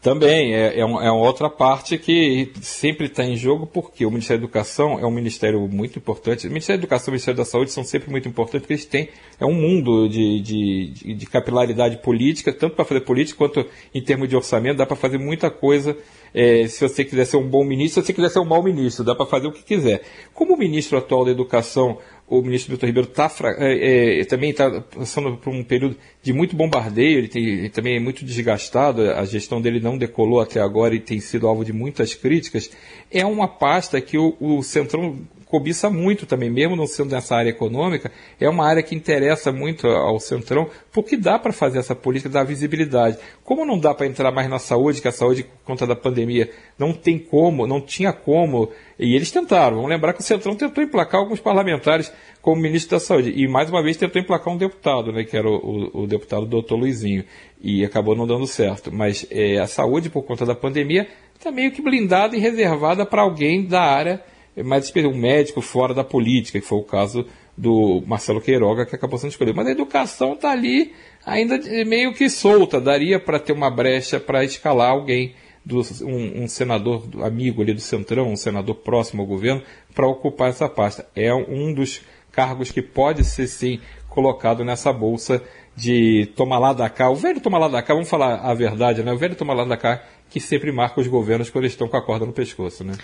Também 0.00 0.54
é, 0.54 0.80
é, 0.80 0.84
uma, 0.84 1.04
é 1.04 1.10
uma 1.10 1.26
outra 1.26 1.50
parte 1.50 1.98
que 1.98 2.50
sempre 2.62 3.06
está 3.06 3.22
em 3.22 3.36
jogo, 3.36 3.66
porque 3.66 4.06
o 4.06 4.10
Ministério 4.10 4.40
da 4.40 4.46
Educação 4.46 4.98
é 4.98 5.04
um 5.04 5.10
ministério 5.10 5.68
muito 5.68 5.98
importante. 5.98 6.46
O 6.46 6.50
Ministério 6.50 6.80
da 6.80 6.84
Educação 6.84 7.08
e 7.08 7.10
o 7.10 7.12
Ministério 7.12 7.36
da 7.36 7.44
Saúde 7.44 7.70
são 7.70 7.84
sempre 7.84 8.10
muito 8.10 8.26
importantes, 8.26 8.62
porque 8.62 8.72
eles 8.72 8.86
têm 8.86 9.10
é 9.38 9.44
um 9.44 9.52
mundo 9.52 10.08
de, 10.08 10.40
de, 10.40 11.14
de 11.14 11.26
capilaridade 11.26 11.98
política, 11.98 12.50
tanto 12.50 12.76
para 12.76 12.84
fazer 12.84 13.02
política 13.02 13.36
quanto 13.36 13.66
em 13.94 14.02
termos 14.02 14.26
de 14.26 14.36
orçamento, 14.36 14.78
dá 14.78 14.86
para 14.86 14.96
fazer 14.96 15.18
muita 15.18 15.50
coisa. 15.50 15.94
É, 16.32 16.66
se 16.66 16.80
você 16.80 17.04
quiser 17.04 17.26
ser 17.26 17.36
um 17.36 17.46
bom 17.46 17.62
ministro, 17.62 18.00
se 18.00 18.06
você 18.06 18.12
quiser 18.14 18.30
ser 18.30 18.38
um 18.38 18.44
mau 18.46 18.62
ministro, 18.62 19.04
dá 19.04 19.14
para 19.14 19.26
fazer 19.26 19.48
o 19.48 19.52
que 19.52 19.62
quiser. 19.62 20.02
Como 20.32 20.54
o 20.54 20.58
ministro 20.58 20.96
atual 20.96 21.26
da 21.26 21.30
Educação 21.30 21.98
o 22.30 22.40
ministro 22.42 22.72
Vitor 22.72 22.86
Ribeiro 22.86 23.08
tá, 23.08 23.28
é, 23.58 24.20
é, 24.20 24.24
também 24.24 24.50
está 24.50 24.80
passando 24.80 25.36
por 25.36 25.52
um 25.52 25.64
período 25.64 25.96
de 26.22 26.32
muito 26.32 26.54
bombardeio, 26.54 27.18
ele, 27.18 27.28
tem, 27.28 27.44
ele, 27.44 27.68
também 27.68 27.96
é 27.96 28.00
muito 28.00 28.24
desgastado, 28.24 29.10
a 29.10 29.24
gestão 29.24 29.60
dele 29.60 29.80
não 29.80 29.98
decolou 29.98 30.40
até 30.40 30.60
agora 30.60 30.94
e 30.94 31.00
tem 31.00 31.18
sido 31.18 31.48
alvo 31.48 31.64
de 31.64 31.72
muitas 31.72 32.14
críticas. 32.14 32.70
É 33.10 33.26
uma 33.26 33.48
pasta 33.48 34.00
que 34.00 34.16
o, 34.16 34.36
o 34.38 34.62
Centrão 34.62 35.18
cobiça 35.50 35.90
muito 35.90 36.26
também, 36.26 36.48
mesmo 36.48 36.76
não 36.76 36.86
sendo 36.86 37.10
nessa 37.10 37.34
área 37.34 37.50
econômica, 37.50 38.10
é 38.38 38.48
uma 38.48 38.64
área 38.64 38.82
que 38.82 38.94
interessa 38.94 39.50
muito 39.50 39.86
ao 39.88 40.20
Centrão, 40.20 40.70
porque 40.92 41.16
dá 41.16 41.38
para 41.38 41.52
fazer 41.52 41.80
essa 41.80 41.94
política, 41.94 42.30
dar 42.30 42.44
visibilidade. 42.44 43.18
Como 43.42 43.66
não 43.66 43.78
dá 43.78 43.92
para 43.92 44.06
entrar 44.06 44.30
mais 44.30 44.48
na 44.48 44.60
saúde, 44.60 45.02
que 45.02 45.08
a 45.08 45.12
saúde, 45.12 45.42
por 45.42 45.64
conta 45.64 45.86
da 45.86 45.96
pandemia, 45.96 46.50
não 46.78 46.92
tem 46.92 47.18
como, 47.18 47.66
não 47.66 47.80
tinha 47.80 48.12
como, 48.12 48.70
e 48.96 49.16
eles 49.16 49.32
tentaram. 49.32 49.76
Vamos 49.76 49.90
lembrar 49.90 50.12
que 50.12 50.20
o 50.20 50.24
Centrão 50.24 50.54
tentou 50.54 50.84
emplacar 50.84 51.20
alguns 51.20 51.40
parlamentares 51.40 52.12
como 52.40 52.62
ministro 52.62 52.96
da 52.96 53.00
Saúde, 53.00 53.32
e 53.36 53.48
mais 53.48 53.68
uma 53.68 53.82
vez 53.82 53.96
tentou 53.96 54.22
emplacar 54.22 54.54
um 54.54 54.56
deputado, 54.56 55.12
né, 55.12 55.24
que 55.24 55.36
era 55.36 55.48
o, 55.48 55.90
o, 55.92 56.02
o 56.02 56.06
deputado 56.06 56.46
doutor 56.46 56.76
Luizinho, 56.76 57.24
e 57.60 57.84
acabou 57.84 58.14
não 58.14 58.26
dando 58.26 58.46
certo. 58.46 58.92
Mas 58.92 59.26
é, 59.30 59.58
a 59.58 59.66
saúde, 59.66 60.08
por 60.08 60.22
conta 60.22 60.46
da 60.46 60.54
pandemia, 60.54 61.08
está 61.36 61.50
meio 61.50 61.72
que 61.72 61.82
blindada 61.82 62.36
e 62.36 62.40
reservada 62.40 63.04
para 63.04 63.22
alguém 63.22 63.66
da 63.66 63.82
área 63.82 64.22
mais 64.64 64.92
um 64.96 65.14
médico 65.14 65.60
fora 65.60 65.94
da 65.94 66.04
política, 66.04 66.60
que 66.60 66.66
foi 66.66 66.78
o 66.78 66.84
caso 66.84 67.26
do 67.56 68.02
Marcelo 68.06 68.40
Queiroga, 68.40 68.86
que 68.86 68.94
acabou 68.94 69.18
sendo 69.18 69.30
escolhido. 69.30 69.56
Mas 69.56 69.66
a 69.66 69.72
educação 69.72 70.34
está 70.34 70.50
ali 70.50 70.92
ainda 71.24 71.58
meio 71.84 72.14
que 72.14 72.28
solta, 72.30 72.80
daria 72.80 73.20
para 73.20 73.38
ter 73.38 73.52
uma 73.52 73.70
brecha 73.70 74.18
para 74.18 74.44
escalar 74.44 74.90
alguém, 74.90 75.34
do, 75.64 75.80
um, 76.02 76.44
um, 76.44 76.48
senador 76.48 77.04
amigo 77.22 77.60
ali 77.60 77.74
do 77.74 77.80
Centrão, 77.80 78.32
um 78.32 78.36
senador 78.36 78.76
próximo 78.76 79.22
ao 79.22 79.28
governo, 79.28 79.62
para 79.94 80.06
ocupar 80.06 80.48
essa 80.48 80.68
pasta. 80.68 81.06
É 81.14 81.34
um 81.34 81.72
dos 81.74 82.00
cargos 82.32 82.70
que 82.70 82.80
pode 82.80 83.24
ser 83.24 83.46
sim 83.46 83.80
colocado 84.08 84.64
nessa 84.64 84.92
bolsa 84.92 85.42
de 85.76 86.26
tomar 86.34 86.58
lá 86.58 86.72
da 86.72 86.88
cá. 86.88 87.10
O 87.10 87.14
velho 87.14 87.40
tomar 87.40 87.58
lá 87.58 87.68
da 87.68 87.82
cá, 87.82 87.94
vamos 87.94 88.08
falar 88.08 88.36
a 88.36 88.54
verdade, 88.54 89.02
né? 89.02 89.12
O 89.12 89.18
velho 89.18 89.34
tomar 89.34 89.54
lá 89.54 89.64
da 89.64 89.76
cá 89.76 90.02
que 90.28 90.40
sempre 90.40 90.70
marca 90.70 91.00
os 91.00 91.06
governos 91.06 91.50
quando 91.50 91.64
eles 91.64 91.72
estão 91.72 91.88
com 91.88 91.96
a 91.96 92.02
corda 92.02 92.24
no 92.24 92.32
pescoço, 92.32 92.84
né? 92.84 92.94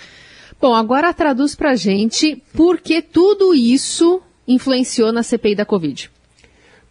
Bom, 0.60 0.74
agora 0.74 1.12
traduz 1.12 1.54
para 1.54 1.74
gente 1.74 2.42
por 2.54 2.80
que 2.80 3.02
tudo 3.02 3.54
isso 3.54 4.22
influenciou 4.48 5.12
na 5.12 5.22
CPI 5.22 5.54
da 5.54 5.64
Covid. 5.66 6.10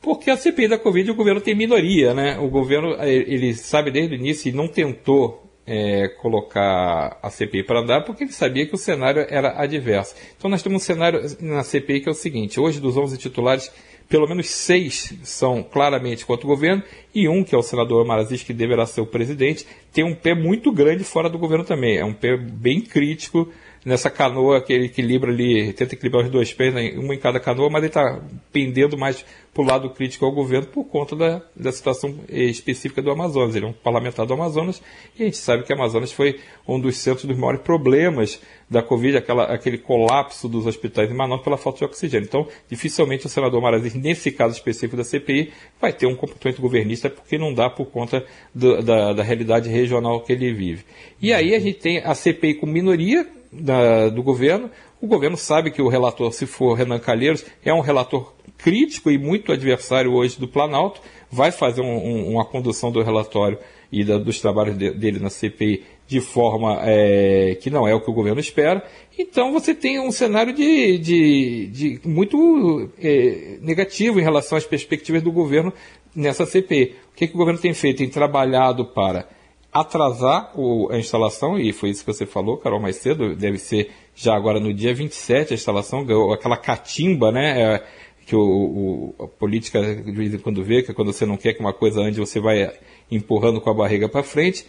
Porque 0.02 0.30
a 0.30 0.38
CPI 0.38 0.68
da 0.68 0.78
Covid 0.78 1.10
o 1.10 1.16
governo 1.16 1.42
tem 1.42 1.56
minoria, 1.56 2.14
né? 2.14 2.38
O 2.38 2.48
governo, 2.48 2.94
eh, 3.00 3.12
ele 3.12 3.56
sabe 3.56 3.90
desde 3.90 4.14
o 4.14 4.18
início 4.18 4.50
e 4.50 4.52
não 4.52 4.68
tentou 4.68 5.46
é, 5.66 6.10
colocar 6.22 7.18
a 7.22 7.30
CPI 7.30 7.64
para 7.64 7.80
andar 7.80 8.02
porque 8.02 8.24
ele 8.24 8.32
sabia 8.32 8.68
que 8.68 8.76
o 8.76 8.78
cenário 8.78 9.26
era 9.28 9.60
adverso. 9.60 10.16
Então 10.38 10.50
nós 10.50 10.62
temos 10.62 10.82
um 10.82 10.86
cenário 10.86 11.22
na 11.42 11.64
CPI 11.64 12.02
que 12.02 12.10
é 12.10 12.12
o 12.12 12.16
seguinte, 12.16 12.60
hoje 12.60 12.80
dos 12.80 12.96
11 12.96 13.18
titulares, 13.18 13.72
pelo 14.08 14.28
menos 14.28 14.50
seis 14.50 15.14
são 15.24 15.64
claramente 15.64 16.26
contra 16.26 16.46
o 16.46 16.50
governo 16.50 16.84
e 17.14 17.28
um, 17.28 17.44
que 17.44 17.56
é 17.56 17.58
o 17.58 17.64
senador 17.64 18.04
Amarazis, 18.04 18.44
que 18.44 18.54
deverá 18.54 18.86
ser 18.86 19.02
o 19.02 19.06
presidente, 19.06 19.66
tem 19.92 20.04
um 20.04 20.16
pé 20.16 20.36
muito 20.36 20.72
grande 20.72 21.04
fora 21.04 21.30
do 21.30 21.38
governo 21.38 21.64
também. 21.64 21.98
É 21.98 22.06
um 22.06 22.14
pé 22.14 22.38
bem 22.38 22.82
crítico 22.82 23.52
nessa 23.86 24.10
canoa 24.10 24.60
que 24.60 24.74
ele 24.74 24.86
equilibra 24.86 25.32
ali, 25.32 25.72
tenta 25.74 25.94
equilibrar 25.94 26.26
os 26.26 26.32
dois 26.32 26.52
pés, 26.52 26.74
né, 26.74 26.94
uma 26.98 27.14
em 27.14 27.20
cada 27.20 27.40
canoa, 27.40 27.70
mas 27.70 27.84
ele 27.84 27.88
está 27.88 28.20
pendendo 28.52 28.98
mais 28.98 29.24
para 29.54 29.64
o 29.64 29.66
lado 29.66 29.90
crítico 29.92 30.26
ao 30.26 30.32
governo 30.34 30.68
por 30.68 30.84
conta 30.84 31.16
da, 31.16 31.42
da 31.56 31.72
situação 31.72 32.14
específica 32.28 33.02
do 33.02 33.12
Amazonas. 33.12 33.56
Ele 33.56 33.66
é 33.66 33.70
um 33.70 33.74
parlamentar 33.74 34.26
do 34.26 34.34
Amazonas 34.34 34.82
e 35.18 35.22
a 35.22 35.26
gente 35.28 35.38
sabe 35.38 35.64
que 35.64 35.72
o 35.72 35.76
Amazonas 35.76 36.12
foi 36.12 36.42
um 36.68 36.78
dos 36.78 36.98
centros 36.98 37.26
dos 37.26 37.38
maiores 37.38 37.62
problemas 37.62 38.42
da 38.70 38.82
Covid, 38.82 39.16
aquela, 39.18 39.44
aquele 39.44 39.78
colapso 39.78 40.50
dos 40.50 40.66
hospitais 40.66 41.10
em 41.10 41.14
Manaus 41.14 41.42
pela 41.42 41.56
falta 41.56 41.80
de 41.80 41.86
oxigênio. 41.86 42.26
Então, 42.26 42.48
dificilmente 42.68 43.28
o 43.28 43.30
senador 43.30 43.62
Marazes, 43.62 43.94
nesse 43.94 44.32
caso 44.32 44.56
específico 44.56 44.98
da 44.98 45.04
CPI, 45.04 45.54
vai 45.80 45.94
ter 45.94 46.08
um 46.08 46.16
comportamento 46.16 46.62
governista 46.62 47.10
porque 47.10 47.38
não 47.38 47.54
dá 47.54 47.70
por 47.70 47.86
conta 47.86 48.26
do, 48.54 48.82
da, 48.82 49.14
da 49.14 49.24
realidade 49.24 49.70
regional 49.70 50.22
que 50.22 50.34
ele 50.34 50.52
vive. 50.52 50.84
E 51.22 51.32
aí 51.32 51.54
a 51.54 51.60
gente 51.60 51.80
tem 51.80 52.00
a 52.00 52.14
CPI 52.14 52.56
com 52.56 52.66
minoria 52.66 53.26
da, 53.62 54.10
do 54.10 54.22
governo, 54.22 54.70
o 55.02 55.08
governo 55.08 55.38
sabe 55.38 55.72
que 55.72 55.82
o 55.82 55.88
relator, 55.88 56.32
se 56.32 56.46
for 56.46 56.74
Renan 56.74 57.00
Calheiros, 57.00 57.46
é 57.64 57.74
um 57.74 57.82
relator 57.82 58.34
crítico 58.58 59.12
e 59.12 59.18
muito 59.18 59.52
adversário 59.52 60.14
hoje 60.14 60.40
do 60.40 60.48
Planalto, 60.48 61.02
vai 61.30 61.52
fazer 61.52 61.82
um, 61.82 61.98
um, 61.98 62.32
uma 62.34 62.46
condução 62.46 62.92
do 62.92 63.02
relatório 63.04 63.58
e 63.92 64.04
da, 64.04 64.18
dos 64.18 64.40
trabalhos 64.40 64.78
de, 64.78 64.92
dele 64.92 65.20
na 65.20 65.30
CPI 65.30 65.84
de 66.08 66.22
forma 66.22 66.80
é, 66.84 67.58
que 67.62 67.70
não 67.70 67.88
é 67.88 67.94
o 67.94 68.02
que 68.02 68.10
o 68.10 68.14
governo 68.14 68.40
espera. 68.40 68.84
Então 69.18 69.52
você 69.52 69.74
tem 69.74 70.00
um 70.00 70.12
cenário 70.12 70.54
de, 70.54 70.98
de, 70.98 71.68
de 71.68 72.02
muito 72.08 72.90
é, 73.02 73.58
negativo 73.62 74.20
em 74.20 74.24
relação 74.24 74.58
às 74.58 74.66
perspectivas 74.66 75.22
do 75.22 75.32
governo 75.32 75.74
nessa 76.16 76.46
CPI. 76.46 76.96
O 77.12 77.16
que, 77.16 77.28
que 77.28 77.34
o 77.34 77.38
governo 77.38 77.60
tem 77.60 77.74
feito? 77.74 77.98
Tem 77.98 78.10
trabalhado 78.10 78.86
para 78.86 79.28
atrasar 79.76 80.58
o, 80.58 80.90
a 80.90 80.98
instalação, 80.98 81.60
e 81.60 81.74
foi 81.74 81.90
isso 81.90 82.06
que 82.06 82.14
você 82.14 82.26
falou, 82.26 82.56
Carol, 82.56 82.80
mais 82.80 82.96
cedo, 82.96 83.36
deve 83.36 83.58
ser 83.58 83.92
já 84.16 84.34
agora 84.34 84.58
no 84.58 84.74
dia 84.74 84.94
27 84.94 85.52
a 85.52 85.54
instalação, 85.54 86.08
aquela 86.32 86.56
catimba, 86.56 87.30
né? 87.30 87.62
É, 87.62 87.84
que 88.26 88.36
o, 88.36 88.40
o, 88.40 89.16
a 89.26 89.28
política 89.28 89.82
de 89.94 90.12
vez 90.14 90.34
em 90.34 90.38
quando 90.38 90.64
vê, 90.64 90.82
que 90.82 90.94
quando 90.94 91.12
você 91.12 91.26
não 91.26 91.36
quer 91.36 91.54
que 91.54 91.60
uma 91.60 91.74
coisa 91.74 92.00
ande, 92.00 92.22
você 92.22 92.40
vai 92.40 92.72
empurrando 93.12 93.60
com 93.60 93.70
a 93.70 93.74
barriga 93.74 94.08
para 94.08 94.24
frente. 94.24 94.66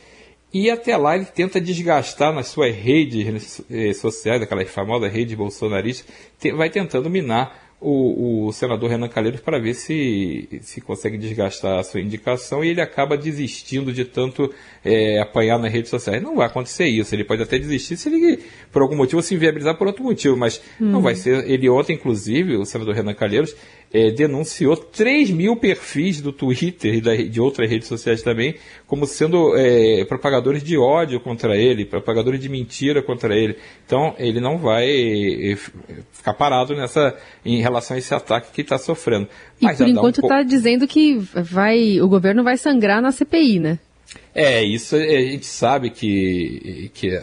E 0.53 0.69
até 0.71 0.97
lá 0.97 1.15
ele 1.15 1.25
tenta 1.25 1.61
desgastar 1.61 2.35
nas 2.35 2.49
suas 2.49 2.75
redes 2.75 3.63
eh, 3.71 3.93
sociais, 3.93 4.43
aquela 4.43 4.65
famosa 4.67 5.09
rede 5.09 5.37
bolsonarista, 5.37 6.13
vai 6.57 6.69
tentando 6.69 7.09
minar 7.09 7.66
o, 7.81 8.47
o, 8.47 8.53
senador 8.53 8.89
Renan 8.89 9.09
Calheiros 9.09 9.41
para 9.41 9.59
ver 9.59 9.75
se, 9.75 10.49
se 10.63 10.81
consegue 10.81 11.19
desgastar 11.19 11.79
a 11.79 11.83
sua 11.83 12.01
indicação 12.01 12.65
e 12.65 12.69
ele 12.69 12.81
acaba 12.81 13.19
desistindo 13.19 13.93
de 13.93 14.05
tanto 14.05 14.53
é, 14.83 15.21
apanhar 15.21 15.59
nas 15.59 15.71
redes 15.71 15.91
sociais. 15.91 16.23
Não 16.23 16.37
vai 16.37 16.47
acontecer 16.47 16.87
isso. 16.87 17.15
Ele 17.15 17.25
pode 17.25 17.43
até 17.43 17.59
desistir 17.59 17.97
se 17.99 18.09
ele, 18.09 18.43
por 18.73 18.81
algum 18.81 18.97
motivo, 18.97 19.21
se 19.21 19.35
inviabilizar 19.35 19.77
por 19.77 19.87
outro 19.87 20.03
motivo, 20.03 20.37
mas 20.37 20.61
hum. 20.81 20.87
não 20.87 21.03
vai 21.03 21.15
ser. 21.15 21.49
Ele 21.51 21.69
ontem, 21.69 21.95
inclusive, 21.95 22.57
o 22.57 22.65
senador 22.65 22.95
Renan 22.95 23.15
Calheiros, 23.15 23.55
é, 23.93 24.11
denunciou 24.11 24.77
3 24.77 25.31
mil 25.31 25.57
perfis 25.57 26.21
do 26.21 26.33
Twitter 26.33 26.95
e 26.95 27.01
da, 27.01 27.15
de 27.15 27.41
outras 27.41 27.69
redes 27.71 27.89
sociais 27.89 28.23
também 28.23 28.57
como 28.87 29.07
sendo 29.07 29.57
é, 29.57 30.05
propagadores 30.05 30.63
de 30.63 30.77
ódio 30.77 31.21
contra 31.21 31.57
ele, 31.57 31.85
propagadores 31.85 32.41
de 32.41 32.49
mentira 32.49 33.03
contra 33.03 33.35
ele. 33.35 33.57
Então, 33.85 34.15
ele 34.19 34.41
não 34.41 34.59
vai 34.59 34.87
é, 34.89 35.57
ficar 36.13 36.35
parado 36.35 36.75
nessa 36.75 37.17
em 37.45 37.61
relação 37.61 37.97
a 37.97 37.99
esse 37.99 38.15
ataque 38.15 38.53
que 38.53 38.61
está 38.61 38.79
sofrendo. 38.79 39.29
Mas 39.61 39.81
e 39.81 39.85
por 39.85 39.89
enquanto 39.89 40.21
está 40.21 40.41
um 40.41 40.45
dizendo 40.45 40.87
que 40.87 41.17
vai, 41.35 42.01
o 42.01 42.09
governo 42.09 42.45
vai 42.45 42.57
sangrar 42.57 43.01
na 43.01 43.13
CPI, 43.13 43.59
né? 43.59 43.79
É, 44.35 44.63
isso 44.63 44.95
a 44.95 45.01
gente 45.01 45.47
sabe 45.47 45.91
que, 45.91 46.91
que 46.95 47.19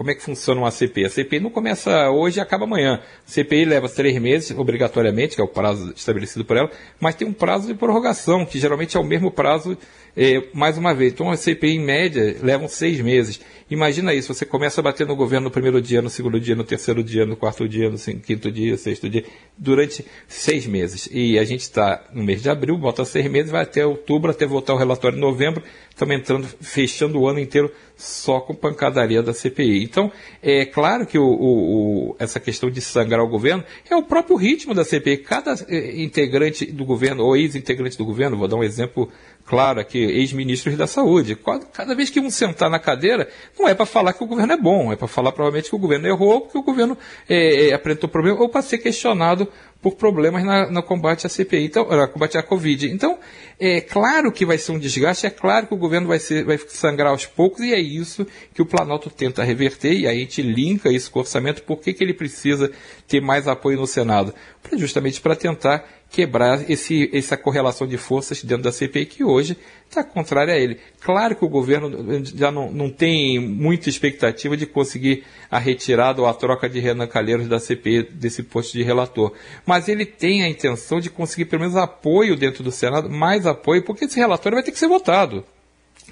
como 0.00 0.10
é 0.10 0.14
que 0.14 0.22
funciona 0.22 0.62
uma 0.62 0.70
CPI? 0.70 1.04
A 1.04 1.10
CPI 1.10 1.40
não 1.40 1.50
começa 1.50 2.08
hoje 2.08 2.38
e 2.38 2.40
acaba 2.40 2.64
amanhã. 2.64 3.02
A 3.28 3.30
CPI 3.30 3.66
leva 3.66 3.86
três 3.86 4.18
meses, 4.18 4.50
obrigatoriamente, 4.56 5.34
que 5.34 5.42
é 5.42 5.44
o 5.44 5.46
prazo 5.46 5.92
estabelecido 5.94 6.42
por 6.42 6.56
ela, 6.56 6.70
mas 6.98 7.14
tem 7.14 7.28
um 7.28 7.34
prazo 7.34 7.66
de 7.66 7.74
prorrogação, 7.74 8.46
que 8.46 8.58
geralmente 8.58 8.96
é 8.96 9.00
o 9.00 9.04
mesmo 9.04 9.30
prazo 9.30 9.76
é, 10.16 10.42
mais 10.52 10.76
uma 10.76 10.94
vez. 10.94 11.12
Então 11.12 11.30
a 11.30 11.36
CPI, 11.36 11.76
em 11.76 11.80
média, 11.80 12.36
levam 12.42 12.68
seis 12.68 13.00
meses. 13.00 13.40
Imagina 13.70 14.12
isso, 14.12 14.34
você 14.34 14.44
começa 14.44 14.80
a 14.80 14.84
bater 14.84 15.06
no 15.06 15.14
governo 15.14 15.44
no 15.44 15.50
primeiro 15.50 15.80
dia, 15.80 16.02
no 16.02 16.10
segundo 16.10 16.40
dia, 16.40 16.56
no 16.56 16.64
terceiro 16.64 17.04
dia, 17.04 17.24
no 17.24 17.36
quarto 17.36 17.68
dia, 17.68 17.88
no 17.88 17.96
quinto 17.96 18.50
dia, 18.50 18.76
sexto 18.76 19.08
dia, 19.08 19.24
durante 19.56 20.04
seis 20.26 20.66
meses. 20.66 21.08
E 21.12 21.38
a 21.38 21.44
gente 21.44 21.60
está 21.60 22.04
no 22.12 22.24
mês 22.24 22.42
de 22.42 22.50
abril, 22.50 22.76
bota 22.76 23.04
seis 23.04 23.30
meses, 23.30 23.52
vai 23.52 23.62
até 23.62 23.86
outubro, 23.86 24.32
até 24.32 24.44
voltar 24.44 24.74
o 24.74 24.76
relatório 24.76 25.16
em 25.16 25.20
novembro, 25.20 25.62
estamos 25.88 26.16
entrando, 26.16 26.48
fechando 26.60 27.20
o 27.20 27.28
ano 27.28 27.38
inteiro 27.38 27.70
só 27.96 28.40
com 28.40 28.54
pancadaria 28.54 29.22
da 29.22 29.32
CPI. 29.32 29.84
Então, 29.84 30.10
é 30.42 30.64
claro 30.64 31.06
que 31.06 31.18
o, 31.18 31.24
o, 31.24 32.10
o, 32.10 32.16
essa 32.18 32.40
questão 32.40 32.70
de 32.70 32.80
sangrar 32.80 33.22
o 33.22 33.28
governo 33.28 33.62
é 33.88 33.94
o 33.94 34.02
próprio 34.02 34.36
ritmo 34.36 34.74
da 34.74 34.84
CPI. 34.84 35.18
Cada 35.18 35.54
é, 35.68 36.02
integrante 36.02 36.64
do 36.66 36.84
governo, 36.84 37.22
ou 37.22 37.36
ex-integrante 37.36 37.96
do 37.98 38.04
governo, 38.04 38.36
vou 38.36 38.48
dar 38.48 38.56
um 38.56 38.64
exemplo 38.64 39.08
claro 39.44 39.80
aqui, 39.80 39.98
ex-ministros 39.98 40.76
da 40.76 40.86
saúde, 40.86 41.36
cada 41.72 41.94
vez 41.94 42.08
que 42.08 42.20
um 42.20 42.30
sentar 42.30 42.70
na 42.70 42.78
cadeira, 42.78 43.28
não 43.58 43.68
é 43.68 43.74
para 43.74 43.86
falar 43.86 44.12
que 44.12 44.22
o 44.22 44.26
governo 44.26 44.52
é 44.52 44.56
bom, 44.56 44.92
é 44.92 44.96
para 44.96 45.08
falar 45.08 45.32
provavelmente 45.32 45.68
que 45.68 45.76
o 45.76 45.78
governo 45.78 46.06
errou, 46.06 46.42
que 46.42 46.56
o 46.56 46.62
governo 46.62 46.96
é, 47.28 47.68
é, 47.68 47.74
apresentou 47.74 48.08
problema, 48.08 48.40
ou 48.40 48.48
para 48.48 48.62
ser 48.62 48.78
questionado 48.78 49.48
por 49.82 49.96
problemas 49.96 50.44
na, 50.44 50.70
no 50.70 50.82
combate 50.82 51.26
à 51.26 51.30
CPI, 51.30 51.64
então, 51.64 51.84
no 51.88 52.08
combate 52.08 52.36
à 52.36 52.42
Covid. 52.42 52.90
Então, 52.90 53.18
é 53.58 53.80
claro 53.80 54.30
que 54.30 54.44
vai 54.44 54.58
ser 54.58 54.72
um 54.72 54.78
desgaste, 54.78 55.26
é 55.26 55.30
claro 55.30 55.66
que 55.66 55.74
o 55.74 55.76
governo 55.76 56.06
vai, 56.06 56.18
ser, 56.18 56.44
vai 56.44 56.58
sangrar 56.58 57.10
aos 57.10 57.26
poucos, 57.26 57.60
e 57.60 57.72
é 57.72 57.80
isso 57.80 58.26
que 58.54 58.62
o 58.62 58.66
Planalto 58.66 59.08
tenta 59.10 59.42
reverter, 59.42 59.92
e 59.92 60.06
aí 60.06 60.18
a 60.18 60.20
gente 60.20 60.42
linka 60.42 60.90
isso 60.90 61.10
com 61.10 61.18
o 61.18 61.22
orçamento, 61.22 61.62
por 61.62 61.78
que, 61.78 61.94
que 61.94 62.04
ele 62.04 62.14
precisa 62.14 62.70
ter 63.08 63.20
mais 63.20 63.48
apoio 63.48 63.78
no 63.78 63.86
Senado? 63.86 64.34
Justamente 64.76 65.20
para 65.20 65.34
tentar 65.34 65.84
quebrar 66.10 66.68
esse, 66.68 67.08
essa 67.12 67.36
correlação 67.36 67.86
de 67.86 67.96
forças 67.96 68.42
dentro 68.42 68.64
da 68.64 68.72
CPI, 68.72 69.06
que 69.06 69.24
hoje 69.24 69.56
está 69.88 70.02
contrária 70.02 70.52
a 70.52 70.58
ele. 70.58 70.78
Claro 71.00 71.36
que 71.36 71.44
o 71.44 71.48
governo 71.48 72.24
já 72.24 72.50
não, 72.50 72.70
não 72.72 72.90
tem 72.90 73.38
muita 73.38 73.88
expectativa 73.88 74.56
de 74.56 74.66
conseguir 74.66 75.24
a 75.48 75.58
retirada 75.58 76.20
ou 76.20 76.26
a 76.26 76.34
troca 76.34 76.68
de 76.68 76.80
Renan 76.80 77.06
Calheiros 77.06 77.46
da 77.46 77.60
CPI 77.60 78.02
desse 78.10 78.42
posto 78.42 78.72
de 78.72 78.82
relator, 78.82 79.32
mas 79.64 79.88
ele 79.88 80.04
tem 80.04 80.42
a 80.42 80.48
intenção 80.48 80.98
de 80.98 81.08
conseguir 81.08 81.44
pelo 81.44 81.62
menos 81.62 81.76
apoio 81.76 82.36
dentro 82.36 82.64
do 82.64 82.72
Senado, 82.72 83.08
mais 83.08 83.46
apoio, 83.46 83.84
porque 83.84 84.04
esse 84.04 84.18
relatório 84.18 84.56
vai 84.56 84.64
ter 84.64 84.72
que 84.72 84.78
ser 84.78 84.88
votado. 84.88 85.44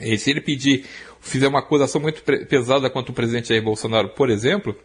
E 0.01 0.17
se 0.17 0.31
ele 0.31 0.41
pedir, 0.41 0.85
fizer 1.21 1.49
uma 1.49 1.59
acusação 1.59 2.01
muito 2.01 2.23
pesada 2.23 2.89
contra 2.89 3.11
o 3.11 3.15
presidente 3.15 3.49
Jair 3.49 3.63
Bolsonaro, 3.63 4.11
por 4.11 4.31
exemplo, 4.31 4.77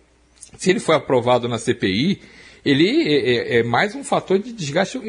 se 0.57 0.71
ele 0.71 0.79
for 0.79 0.93
aprovado 0.93 1.47
na 1.47 1.59
CPI, 1.59 2.19
ele 2.65 3.03
é, 3.03 3.57
é, 3.57 3.59
é 3.59 3.63
mais 3.63 3.95
um 3.95 4.03
fator 4.03 4.39
de 4.39 4.53
desgaste 4.53 4.99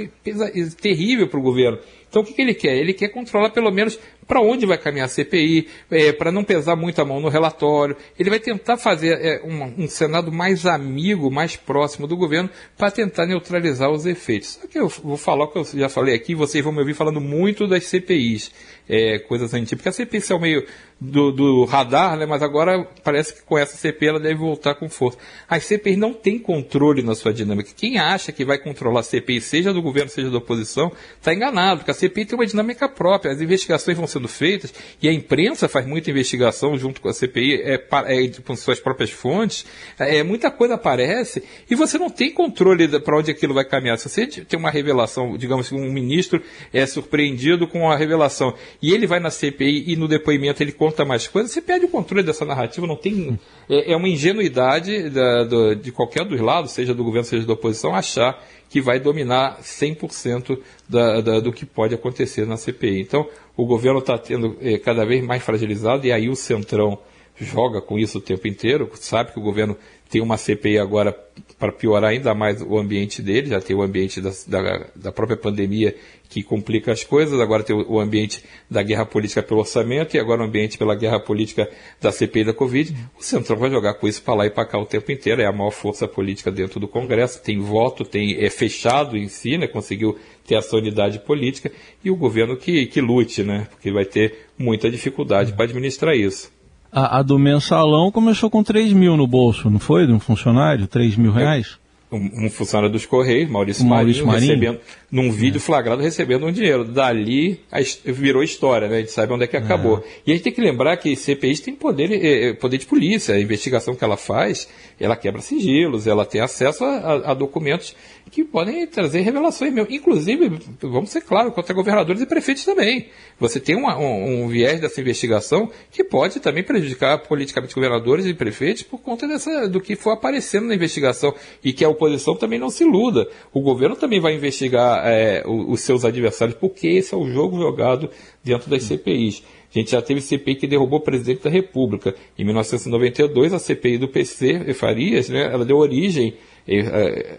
terrível 0.80 1.28
para 1.28 1.38
o 1.38 1.42
governo. 1.42 1.78
Então 2.08 2.22
o 2.22 2.24
que, 2.24 2.32
que, 2.32 2.42
ele 2.42 2.54
quer? 2.54 2.76
Ele 2.76 2.92
quer 2.92 3.08
controlar 3.08 3.50
pelo 3.50 3.70
menos 3.70 3.98
para 4.26 4.40
onde 4.40 4.66
vai 4.66 4.78
caminhar 4.78 5.06
a 5.06 5.08
CPI, 5.08 5.68
é, 5.90 6.12
para 6.12 6.30
não 6.30 6.44
pesar 6.44 6.76
muito 6.76 7.00
a 7.00 7.04
mão 7.04 7.20
no 7.20 7.28
relatório. 7.28 7.96
Ele 8.18 8.30
vai 8.30 8.40
tentar 8.40 8.76
fazer 8.76 9.18
é, 9.20 9.42
um, 9.44 9.84
um, 9.84 9.88
Senado 9.88 10.30
mais 10.32 10.66
amigo, 10.66 11.30
mais 11.30 11.56
próximo 11.56 12.06
do 12.06 12.16
governo, 12.16 12.50
para 12.76 12.90
tentar 12.90 13.26
neutralizar 13.26 13.90
os 13.90 14.06
efeitos. 14.06 14.58
Que 14.70 14.78
eu 14.78 14.88
vou 14.88 15.16
falar 15.16 15.44
o 15.44 15.48
que 15.48 15.58
eu 15.58 15.64
já 15.64 15.88
falei 15.88 16.14
aqui, 16.14 16.34
vocês 16.34 16.62
vão 16.62 16.72
me 16.72 16.80
ouvir 16.80 16.94
falando 16.94 17.20
muito 17.20 17.66
das 17.66 17.84
CPIs, 17.84 18.50
é, 18.88 19.18
coisas 19.20 19.54
porque 19.70 19.88
a 19.88 19.92
CPI 19.92 20.22
é 20.30 20.34
o 20.34 20.40
meio 20.40 20.66
do, 21.00 21.30
do, 21.30 21.64
radar, 21.64 22.16
né, 22.16 22.26
mas 22.26 22.42
agora 22.42 22.86
parece 23.02 23.34
que 23.34 23.42
com 23.42 23.58
essa 23.58 23.76
CPI 23.76 24.08
ela 24.08 24.20
deve 24.20 24.36
voltar 24.36 24.74
com 24.74 24.88
força. 24.88 25.18
As 25.48 25.64
CPIs 25.64 25.96
não 25.96 26.12
têm 26.12 26.38
controle 26.38 27.02
na 27.02 27.14
sua 27.14 27.32
dinâmica. 27.32 27.70
Quem 27.76 27.98
acha 27.98 28.32
que 28.32 28.44
vai 28.44 28.58
controlar 28.58 29.00
a 29.00 29.02
CPI, 29.02 29.40
seja 29.40 29.72
do 29.72 29.82
governo, 29.82 30.10
seja 30.10 30.30
da 30.30 30.38
oposição, 30.38 30.92
está 31.18 31.32
enganado, 31.32 31.80
porque 31.80 31.90
a 31.90 31.94
CPI 31.94 32.26
tem 32.26 32.38
uma 32.38 32.46
dinâmica 32.46 32.88
própria, 32.88 33.32
as 33.32 33.40
investigações 33.40 33.96
vão 33.96 34.06
sendo 34.14 34.28
feitas, 34.28 34.72
e 35.00 35.08
a 35.08 35.12
imprensa 35.12 35.68
faz 35.68 35.86
muita 35.86 36.10
investigação 36.10 36.76
junto 36.76 37.00
com 37.00 37.08
a 37.08 37.12
CPI, 37.12 37.62
é, 37.62 37.74
é, 37.74 38.28
com 38.44 38.56
suas 38.56 38.80
próprias 38.80 39.10
fontes, 39.10 39.66
é, 39.98 40.22
muita 40.22 40.50
coisa 40.50 40.74
aparece, 40.74 41.42
e 41.70 41.74
você 41.74 41.98
não 41.98 42.10
tem 42.10 42.32
controle 42.32 42.88
para 43.00 43.18
onde 43.18 43.30
aquilo 43.30 43.54
vai 43.54 43.64
caminhar. 43.64 43.98
Se 43.98 44.08
você 44.08 44.26
tem 44.26 44.58
uma 44.58 44.70
revelação, 44.70 45.36
digamos 45.36 45.68
que 45.68 45.74
um 45.74 45.92
ministro 45.92 46.42
é 46.72 46.84
surpreendido 46.86 47.66
com 47.66 47.90
a 47.90 47.96
revelação, 47.96 48.54
e 48.80 48.92
ele 48.92 49.06
vai 49.06 49.20
na 49.20 49.30
CPI 49.30 49.92
e 49.92 49.96
no 49.96 50.08
depoimento 50.08 50.62
ele 50.62 50.72
conta 50.72 51.04
mais 51.04 51.26
coisas, 51.26 51.50
você 51.50 51.60
perde 51.60 51.86
o 51.86 51.88
controle 51.88 52.22
dessa 52.22 52.44
narrativa, 52.44 52.86
não 52.86 52.96
tem. 52.96 53.38
É, 53.68 53.92
é 53.92 53.96
uma 53.96 54.08
ingenuidade 54.08 55.10
da, 55.10 55.44
do, 55.44 55.74
de 55.74 55.92
qualquer 55.92 56.24
dos 56.24 56.40
lados, 56.40 56.72
seja 56.72 56.94
do 56.94 57.04
governo, 57.04 57.24
seja 57.24 57.46
da 57.46 57.52
oposição, 57.52 57.94
achar 57.94 58.42
que 58.74 58.80
vai 58.80 58.98
dominar 58.98 59.60
100% 59.60 60.58
da, 60.88 61.20
da, 61.20 61.40
do 61.40 61.52
que 61.52 61.64
pode 61.64 61.94
acontecer 61.94 62.46
na 62.46 62.56
CPI. 62.56 63.00
Então, 63.00 63.28
o 63.56 63.64
governo 63.66 64.00
está 64.00 64.18
tendo 64.18 64.56
é, 64.60 64.78
cada 64.78 65.04
vez 65.04 65.24
mais 65.24 65.42
fragilizado 65.42 66.06
e 66.06 66.12
aí 66.12 66.28
o 66.28 66.36
Centrão 66.36 66.98
joga 67.36 67.80
com 67.80 67.98
isso 67.98 68.18
o 68.18 68.20
tempo 68.20 68.46
inteiro, 68.46 68.90
sabe 68.94 69.32
que 69.32 69.38
o 69.38 69.42
governo 69.42 69.76
tem 70.14 70.22
uma 70.22 70.36
CPI 70.36 70.78
agora 70.78 71.12
para 71.58 71.72
piorar 71.72 72.10
ainda 72.12 72.32
mais 72.36 72.62
o 72.62 72.78
ambiente 72.78 73.20
dele, 73.20 73.48
já 73.48 73.60
tem 73.60 73.74
o 73.74 73.82
ambiente 73.82 74.20
da, 74.20 74.30
da, 74.46 74.86
da, 74.94 75.10
própria 75.10 75.36
pandemia 75.36 75.92
que 76.28 76.40
complica 76.40 76.92
as 76.92 77.02
coisas, 77.02 77.40
agora 77.40 77.64
tem 77.64 77.74
o, 77.74 77.94
o, 77.94 77.98
ambiente 77.98 78.44
da 78.70 78.80
guerra 78.80 79.04
política 79.04 79.42
pelo 79.42 79.58
orçamento 79.58 80.14
e 80.14 80.20
agora 80.20 80.42
o 80.42 80.44
ambiente 80.44 80.78
pela 80.78 80.94
guerra 80.94 81.18
política 81.18 81.68
da 82.00 82.12
CPI 82.12 82.44
da 82.44 82.54
Covid. 82.54 82.94
O 83.18 83.24
Centrão 83.24 83.56
vai 83.56 83.68
jogar 83.68 83.94
com 83.94 84.06
isso 84.06 84.22
para 84.22 84.34
lá 84.34 84.46
e 84.46 84.50
para 84.50 84.64
cá 84.64 84.78
o 84.78 84.86
tempo 84.86 85.10
inteiro, 85.10 85.42
é 85.42 85.46
a 85.46 85.52
maior 85.52 85.72
força 85.72 86.06
política 86.06 86.48
dentro 86.48 86.78
do 86.78 86.86
Congresso, 86.86 87.42
tem 87.42 87.58
voto, 87.58 88.04
tem 88.04 88.36
é 88.40 88.48
fechado 88.48 89.16
em 89.16 89.26
si, 89.26 89.58
né, 89.58 89.66
conseguiu 89.66 90.16
ter 90.46 90.54
essa 90.54 90.76
unidade 90.76 91.18
política 91.18 91.72
e 92.04 92.08
o 92.08 92.14
governo 92.14 92.56
que, 92.56 92.86
que 92.86 93.00
lute, 93.00 93.42
né, 93.42 93.66
porque 93.68 93.90
vai 93.90 94.04
ter 94.04 94.46
muita 94.56 94.88
dificuldade 94.88 95.52
para 95.54 95.64
administrar 95.64 96.14
isso. 96.14 96.54
A, 96.94 97.18
a, 97.18 97.22
do 97.22 97.36
mensalão 97.40 98.12
começou 98.12 98.48
com 98.48 98.62
3 98.62 98.92
mil 98.92 99.16
no 99.16 99.26
bolso, 99.26 99.68
não 99.68 99.80
foi? 99.80 100.06
De 100.06 100.12
um 100.12 100.20
funcionário? 100.20 100.86
3 100.86 101.16
mil 101.16 101.32
reais? 101.32 101.76
Um, 102.12 102.46
um 102.46 102.50
funcionário 102.50 102.92
dos 102.92 103.04
Correios, 103.04 103.50
Maurício, 103.50 103.84
Maurício 103.84 104.24
Marinho, 104.24 104.48
Marinho, 104.48 104.72
recebendo, 104.72 104.80
num 105.10 105.32
vídeo 105.32 105.56
é. 105.56 105.60
flagrado, 105.60 106.00
recebendo 106.00 106.46
um 106.46 106.52
dinheiro. 106.52 106.84
Dali 106.84 107.58
a, 107.72 107.80
virou 108.04 108.44
história, 108.44 108.86
né? 108.86 108.98
A 108.98 109.00
gente 109.00 109.10
sabe 109.10 109.32
onde 109.32 109.42
é 109.42 109.46
que 109.48 109.56
acabou. 109.56 109.98
É. 109.98 110.02
E 110.24 110.30
a 110.30 110.34
gente 110.36 110.44
tem 110.44 110.52
que 110.52 110.60
lembrar 110.60 110.96
que 110.96 111.16
CPIs 111.16 111.58
tem 111.58 111.74
poder, 111.74 112.12
é, 112.12 112.50
é, 112.50 112.52
poder 112.52 112.78
de 112.78 112.86
polícia. 112.86 113.34
A 113.34 113.40
investigação 113.40 113.96
que 113.96 114.04
ela 114.04 114.16
faz, 114.16 114.68
ela 115.00 115.16
quebra 115.16 115.40
sigilos, 115.40 116.06
ela 116.06 116.24
tem 116.24 116.40
acesso 116.40 116.84
a, 116.84 117.32
a 117.32 117.34
documentos 117.34 117.96
que 118.34 118.42
podem 118.42 118.84
trazer 118.84 119.20
revelações 119.20 119.72
mesmo. 119.72 119.92
Inclusive, 119.92 120.58
vamos 120.80 121.10
ser 121.10 121.20
claros, 121.20 121.54
contra 121.54 121.72
governadores 121.72 122.20
e 122.20 122.26
prefeitos 122.26 122.64
também. 122.64 123.06
Você 123.38 123.60
tem 123.60 123.76
uma, 123.76 123.96
um, 123.96 124.42
um, 124.42 124.48
viés 124.48 124.80
dessa 124.80 125.00
investigação 125.00 125.70
que 125.92 126.02
pode 126.02 126.40
também 126.40 126.64
prejudicar 126.64 127.16
politicamente 127.18 127.72
governadores 127.72 128.26
e 128.26 128.34
prefeitos 128.34 128.82
por 128.82 128.98
conta 128.98 129.28
dessa, 129.28 129.68
do 129.68 129.80
que 129.80 129.94
for 129.94 130.10
aparecendo 130.10 130.66
na 130.66 130.74
investigação. 130.74 131.32
E 131.62 131.72
que 131.72 131.84
a 131.84 131.88
oposição 131.88 132.34
também 132.34 132.58
não 132.58 132.70
se 132.70 132.82
iluda. 132.82 133.28
O 133.52 133.60
governo 133.60 133.94
também 133.94 134.18
vai 134.18 134.34
investigar 134.34 135.06
é, 135.06 135.44
os 135.46 135.82
seus 135.82 136.04
adversários, 136.04 136.58
porque 136.58 136.88
esse 136.88 137.14
é 137.14 137.16
o 137.16 137.28
jogo 137.28 137.56
jogado 137.56 138.10
dentro 138.42 138.68
das 138.68 138.82
CPIs. 138.82 139.44
A 139.72 139.78
gente 139.78 139.92
já 139.92 140.02
teve 140.02 140.20
CPI 140.20 140.56
que 140.56 140.66
derrubou 140.66 140.98
o 140.98 141.02
presidente 141.02 141.44
da 141.44 141.50
República. 141.50 142.16
Em 142.36 142.44
1992, 142.44 143.52
a 143.52 143.60
CPI 143.60 143.98
do 143.98 144.08
PC, 144.08 144.74
Farias, 144.74 145.28
né, 145.28 145.52
ela 145.52 145.64
deu 145.64 145.76
origem 145.76 146.34
é, 146.66 147.36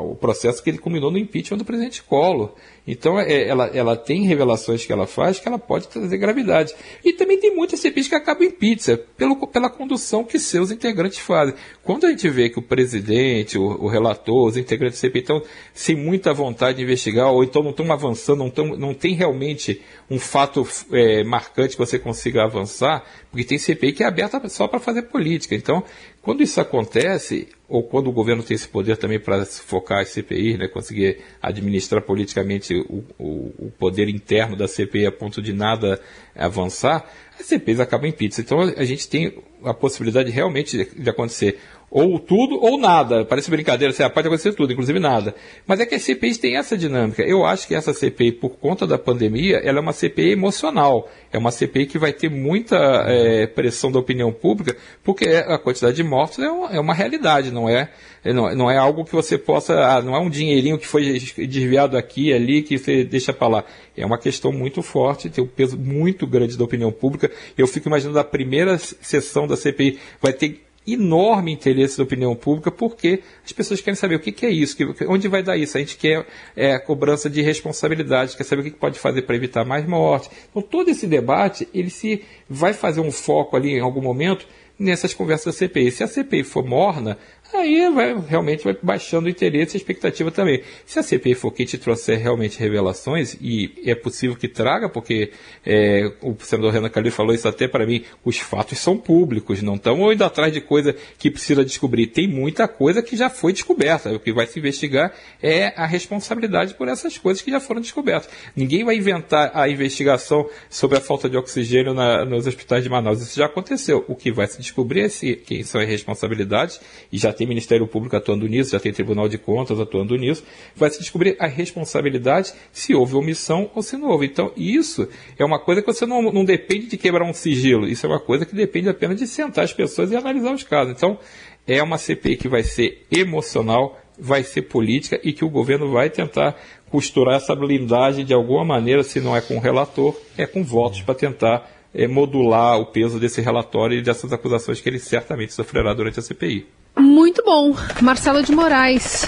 o 0.00 0.16
processo 0.16 0.62
que 0.62 0.70
ele 0.70 0.78
culminou 0.78 1.10
no 1.10 1.18
impeachment 1.18 1.58
do 1.58 1.64
presidente 1.64 2.02
Collor. 2.02 2.52
Então, 2.84 3.18
é, 3.18 3.46
ela, 3.46 3.66
ela 3.68 3.96
tem 3.96 4.26
revelações 4.26 4.84
que 4.84 4.92
ela 4.92 5.06
faz 5.06 5.38
que 5.38 5.46
ela 5.46 5.58
pode 5.58 5.86
trazer 5.86 6.18
gravidade. 6.18 6.74
E 7.04 7.12
também 7.12 7.38
tem 7.38 7.54
muitas 7.54 7.78
CPIs 7.78 8.08
que 8.08 8.14
acabam 8.16 8.44
em 8.44 8.50
pizza, 8.50 8.98
pelo, 9.16 9.46
pela 9.46 9.70
condução 9.70 10.24
que 10.24 10.38
seus 10.38 10.72
integrantes 10.72 11.18
fazem. 11.18 11.54
Quando 11.84 12.06
a 12.06 12.10
gente 12.10 12.28
vê 12.28 12.48
que 12.48 12.58
o 12.58 12.62
presidente, 12.62 13.56
o, 13.56 13.62
o 13.62 13.86
relator, 13.86 14.48
os 14.48 14.56
integrantes 14.56 15.00
da 15.00 15.08
CPI 15.08 15.20
estão 15.20 15.42
sem 15.72 15.94
muita 15.94 16.34
vontade 16.34 16.78
de 16.78 16.84
investigar, 16.84 17.30
ou 17.30 17.44
então 17.44 17.62
não 17.62 17.70
estão 17.70 17.90
avançando, 17.92 18.38
não, 18.40 18.50
tão, 18.50 18.76
não 18.76 18.92
tem 18.92 19.14
realmente 19.14 19.80
um 20.10 20.18
fato 20.18 20.66
é, 20.90 21.22
marcante 21.22 21.76
que 21.76 21.78
você 21.78 21.98
consiga 21.98 22.42
avançar, 22.42 23.04
porque 23.30 23.44
tem 23.44 23.58
CPI 23.58 23.92
que 23.92 24.02
é 24.02 24.06
aberta 24.06 24.48
só 24.48 24.66
para 24.66 24.80
fazer 24.80 25.02
política. 25.02 25.54
Então, 25.54 25.84
quando 26.22 26.40
isso 26.40 26.60
acontece, 26.60 27.48
ou 27.68 27.82
quando 27.82 28.06
o 28.06 28.12
governo 28.12 28.44
tem 28.44 28.54
esse 28.54 28.68
poder 28.68 28.96
também 28.96 29.18
para 29.18 29.44
focar 29.44 30.00
as 30.02 30.10
CPI, 30.10 30.56
né, 30.56 30.68
conseguir 30.68 31.18
administrar 31.42 32.00
politicamente 32.00 32.74
o, 32.74 33.04
o, 33.18 33.66
o, 33.66 33.72
poder 33.76 34.08
interno 34.08 34.56
da 34.56 34.68
CPI 34.68 35.06
a 35.06 35.12
ponto 35.12 35.42
de 35.42 35.52
nada 35.52 36.00
avançar, 36.36 37.04
as 37.38 37.46
CPIs 37.46 37.80
acabam 37.80 38.08
em 38.08 38.12
pizza. 38.12 38.40
Então 38.40 38.60
a 38.60 38.84
gente 38.84 39.08
tem 39.08 39.36
a 39.64 39.74
possibilidade 39.74 40.30
realmente 40.30 40.76
de, 40.76 41.02
de 41.02 41.10
acontecer 41.10 41.58
ou 41.92 42.18
tudo 42.18 42.58
ou 42.58 42.78
nada. 42.78 43.22
Parece 43.22 43.50
brincadeira, 43.50 43.92
você 43.92 44.08
pode 44.08 44.26
acontecer 44.26 44.54
tudo, 44.54 44.72
inclusive 44.72 44.98
nada. 44.98 45.34
Mas 45.66 45.78
é 45.78 45.84
que 45.84 45.94
as 45.94 46.02
CPIs 46.02 46.38
têm 46.38 46.56
essa 46.56 46.76
dinâmica. 46.76 47.22
Eu 47.22 47.44
acho 47.44 47.68
que 47.68 47.74
essa 47.74 47.92
CPI, 47.92 48.32
por 48.32 48.56
conta 48.56 48.86
da 48.86 48.98
pandemia, 48.98 49.58
ela 49.58 49.78
é 49.78 49.80
uma 49.80 49.92
CPI 49.92 50.30
emocional. 50.30 51.10
É 51.30 51.36
uma 51.36 51.50
CPI 51.50 51.86
que 51.86 51.98
vai 51.98 52.12
ter 52.12 52.30
muita 52.30 52.76
é, 53.06 53.46
pressão 53.46 53.92
da 53.92 53.98
opinião 53.98 54.32
pública, 54.32 54.74
porque 55.04 55.26
a 55.28 55.58
quantidade 55.58 55.94
de 55.94 56.02
mortos 56.02 56.38
é 56.38 56.50
uma, 56.50 56.72
é 56.72 56.80
uma 56.80 56.94
realidade, 56.94 57.50
não 57.50 57.68
é, 57.68 57.90
é 58.24 58.32
não, 58.32 58.54
não, 58.54 58.70
é 58.70 58.78
algo 58.78 59.04
que 59.04 59.12
você 59.12 59.36
possa. 59.36 59.74
Ah, 59.74 60.00
não 60.00 60.16
é 60.16 60.18
um 60.18 60.30
dinheirinho 60.30 60.78
que 60.78 60.86
foi 60.86 61.18
desviado 61.46 61.98
aqui 61.98 62.32
ali 62.32 62.62
que 62.62 62.78
você 62.78 63.04
deixa 63.04 63.34
para 63.34 63.48
lá. 63.48 63.64
É 63.94 64.06
uma 64.06 64.18
questão 64.18 64.50
muito 64.50 64.80
forte, 64.82 65.28
tem 65.28 65.44
um 65.44 65.46
peso 65.46 65.78
muito 65.78 66.26
grande 66.26 66.56
da 66.56 66.64
opinião 66.64 66.90
pública. 66.90 67.30
Eu 67.56 67.66
fico 67.66 67.88
imaginando 67.88 68.18
a 68.18 68.24
primeira 68.24 68.78
sessão 68.78 69.46
da 69.46 69.56
CPI 69.56 69.98
vai 70.22 70.32
ter 70.32 70.62
enorme 70.86 71.52
interesse 71.52 71.96
da 71.96 72.04
opinião 72.04 72.34
pública, 72.34 72.70
porque 72.70 73.22
as 73.44 73.52
pessoas 73.52 73.80
querem 73.80 73.94
saber 73.94 74.16
o 74.16 74.20
que, 74.20 74.32
que 74.32 74.46
é 74.46 74.50
isso, 74.50 74.76
que, 74.76 75.04
onde 75.06 75.28
vai 75.28 75.42
dar 75.42 75.56
isso. 75.56 75.76
A 75.76 75.80
gente 75.80 75.96
quer 75.96 76.26
é, 76.56 76.78
cobrança 76.78 77.30
de 77.30 77.40
responsabilidade, 77.40 78.36
quer 78.36 78.44
saber 78.44 78.62
o 78.62 78.64
que, 78.64 78.70
que 78.72 78.78
pode 78.78 78.98
fazer 78.98 79.22
para 79.22 79.36
evitar 79.36 79.64
mais 79.64 79.86
mortes. 79.86 80.30
Então, 80.50 80.62
todo 80.62 80.90
esse 80.90 81.06
debate, 81.06 81.68
ele 81.72 81.90
se 81.90 82.22
vai 82.48 82.72
fazer 82.72 83.00
um 83.00 83.12
foco 83.12 83.56
ali 83.56 83.72
em 83.72 83.80
algum 83.80 84.02
momento 84.02 84.46
nessas 84.78 85.14
conversas 85.14 85.54
da 85.54 85.58
CPI. 85.58 85.92
Se 85.92 86.02
a 86.02 86.08
CPI 86.08 86.42
for 86.42 86.64
morna, 86.64 87.16
aí 87.56 87.90
vai, 87.92 88.18
realmente 88.18 88.64
vai 88.64 88.76
baixando 88.82 89.26
o 89.26 89.30
interesse 89.30 89.74
e 89.74 89.76
a 89.76 89.80
expectativa 89.80 90.30
também. 90.30 90.62
Se 90.86 90.98
a 90.98 91.02
CPI 91.02 91.34
for 91.34 91.52
te 91.52 91.78
trouxer 91.78 92.18
realmente 92.18 92.58
revelações, 92.58 93.36
e 93.40 93.72
é 93.84 93.94
possível 93.94 94.36
que 94.36 94.48
traga, 94.48 94.88
porque 94.88 95.30
é, 95.64 96.12
o 96.20 96.34
senador 96.40 96.72
Renan 96.72 96.88
Calil 96.88 97.12
falou 97.12 97.34
isso 97.34 97.46
até 97.46 97.68
para 97.68 97.86
mim, 97.86 98.04
os 98.24 98.38
fatos 98.38 98.78
são 98.78 98.96
públicos, 98.96 99.62
não 99.62 99.74
estão 99.74 100.12
indo 100.12 100.24
atrás 100.24 100.52
de 100.52 100.60
coisa 100.60 100.94
que 101.18 101.30
precisa 101.30 101.64
descobrir. 101.64 102.08
Tem 102.08 102.26
muita 102.26 102.66
coisa 102.66 103.02
que 103.02 103.16
já 103.16 103.28
foi 103.28 103.52
descoberta. 103.52 104.12
O 104.12 104.20
que 104.20 104.32
vai 104.32 104.46
se 104.46 104.58
investigar 104.58 105.12
é 105.42 105.72
a 105.76 105.86
responsabilidade 105.86 106.74
por 106.74 106.88
essas 106.88 107.18
coisas 107.18 107.42
que 107.42 107.50
já 107.50 107.60
foram 107.60 107.80
descobertas. 107.80 108.30
Ninguém 108.56 108.84
vai 108.84 108.96
inventar 108.96 109.50
a 109.54 109.68
investigação 109.68 110.48
sobre 110.68 110.98
a 110.98 111.00
falta 111.00 111.28
de 111.28 111.36
oxigênio 111.36 111.94
na, 111.94 112.24
nos 112.24 112.46
hospitais 112.46 112.82
de 112.82 112.88
Manaus. 112.88 113.20
Isso 113.20 113.38
já 113.38 113.46
aconteceu. 113.46 114.04
O 114.08 114.14
que 114.14 114.32
vai 114.32 114.46
se 114.46 114.58
descobrir 114.58 115.02
é 115.02 115.08
se, 115.08 115.36
quem 115.36 115.62
são 115.62 115.80
as 115.80 115.88
responsabilidades, 115.88 116.80
e 117.12 117.18
já 117.18 117.32
tem 117.32 117.41
tem 117.42 117.46
Ministério 117.46 117.86
Público 117.86 118.16
atuando 118.16 118.46
nisso, 118.46 118.70
já 118.70 118.80
tem 118.80 118.92
Tribunal 118.92 119.28
de 119.28 119.36
Contas 119.36 119.80
atuando 119.80 120.16
nisso, 120.16 120.44
vai 120.76 120.88
se 120.90 121.00
descobrir 121.00 121.36
a 121.40 121.46
responsabilidade 121.46 122.52
se 122.72 122.94
houve 122.94 123.16
omissão 123.16 123.70
ou 123.74 123.82
se 123.82 123.96
não 123.96 124.08
houve. 124.08 124.26
Então, 124.26 124.52
isso 124.56 125.08
é 125.36 125.44
uma 125.44 125.58
coisa 125.58 125.82
que 125.82 125.92
você 125.92 126.06
não, 126.06 126.22
não 126.22 126.44
depende 126.44 126.86
de 126.86 126.96
quebrar 126.96 127.24
um 127.24 127.32
sigilo, 127.32 127.86
isso 127.86 128.06
é 128.06 128.08
uma 128.08 128.20
coisa 128.20 128.46
que 128.46 128.54
depende 128.54 128.88
apenas 128.88 129.18
de 129.18 129.26
sentar 129.26 129.64
as 129.64 129.72
pessoas 129.72 130.12
e 130.12 130.16
analisar 130.16 130.54
os 130.54 130.62
casos. 130.62 130.94
Então, 130.94 131.18
é 131.66 131.82
uma 131.82 131.98
CPI 131.98 132.36
que 132.36 132.48
vai 132.48 132.62
ser 132.62 133.06
emocional, 133.10 133.98
vai 134.18 134.44
ser 134.44 134.62
política 134.62 135.20
e 135.24 135.32
que 135.32 135.44
o 135.44 135.50
governo 135.50 135.90
vai 135.90 136.10
tentar 136.10 136.56
costurar 136.90 137.36
essa 137.36 137.54
blindagem 137.56 138.24
de 138.24 138.34
alguma 138.34 138.64
maneira, 138.64 139.02
se 139.02 139.20
não 139.20 139.36
é 139.36 139.40
com 139.40 139.56
o 139.56 139.60
relator, 139.60 140.14
é 140.36 140.46
com 140.46 140.62
votos 140.62 141.02
para 141.02 141.14
tentar 141.14 141.68
é, 141.94 142.06
modular 142.06 142.78
o 142.78 142.86
peso 142.86 143.18
desse 143.18 143.40
relatório 143.40 143.98
e 143.98 144.02
dessas 144.02 144.32
acusações 144.32 144.80
que 144.80 144.88
ele 144.88 144.98
certamente 144.98 145.52
sofrerá 145.52 145.92
durante 145.94 146.20
a 146.20 146.22
CPI. 146.22 146.81
Muito 146.96 147.42
bom. 147.44 147.74
Marcelo 148.00 148.42
de 148.42 148.52
Moraes. 148.52 149.26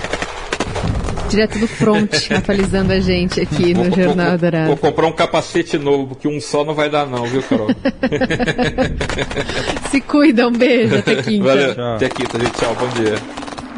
Direto 1.29 1.59
do 1.59 1.66
front, 1.66 2.12
atualizando 2.31 2.92
a 2.92 3.00
gente 3.00 3.40
aqui 3.40 3.74
no 3.74 3.85
vou, 3.85 3.96
Jornal 3.96 4.31
vou, 4.31 4.38
Dourado. 4.38 4.66
Vou 4.68 4.77
comprar 4.77 5.07
um 5.07 5.12
capacete 5.12 5.79
novo, 5.79 6.09
porque 6.09 6.29
um 6.29 6.40
só 6.40 6.64
não 6.64 6.74
vai 6.74 6.88
dar 6.88 7.07
não, 7.07 7.24
viu, 7.27 7.42
Carol? 7.42 7.68
Se 9.90 10.00
cuida, 10.03 10.46
um 10.46 10.53
beijo, 10.53 10.96
até 10.96 11.16
quinta. 11.22 11.44
Valeu, 11.44 11.94
até 11.96 12.09
quinta, 12.09 12.38
gente. 12.38 12.53
Tchau, 12.53 12.77
bom 12.79 12.88
dia. 12.88 13.43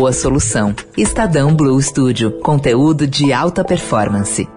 boa 0.00 0.14
solução. 0.14 0.74
Estadão 0.96 1.54
Blue 1.54 1.78
Studio, 1.78 2.40
conteúdo 2.40 3.06
de 3.06 3.34
alta 3.34 3.62
performance. 3.62 4.48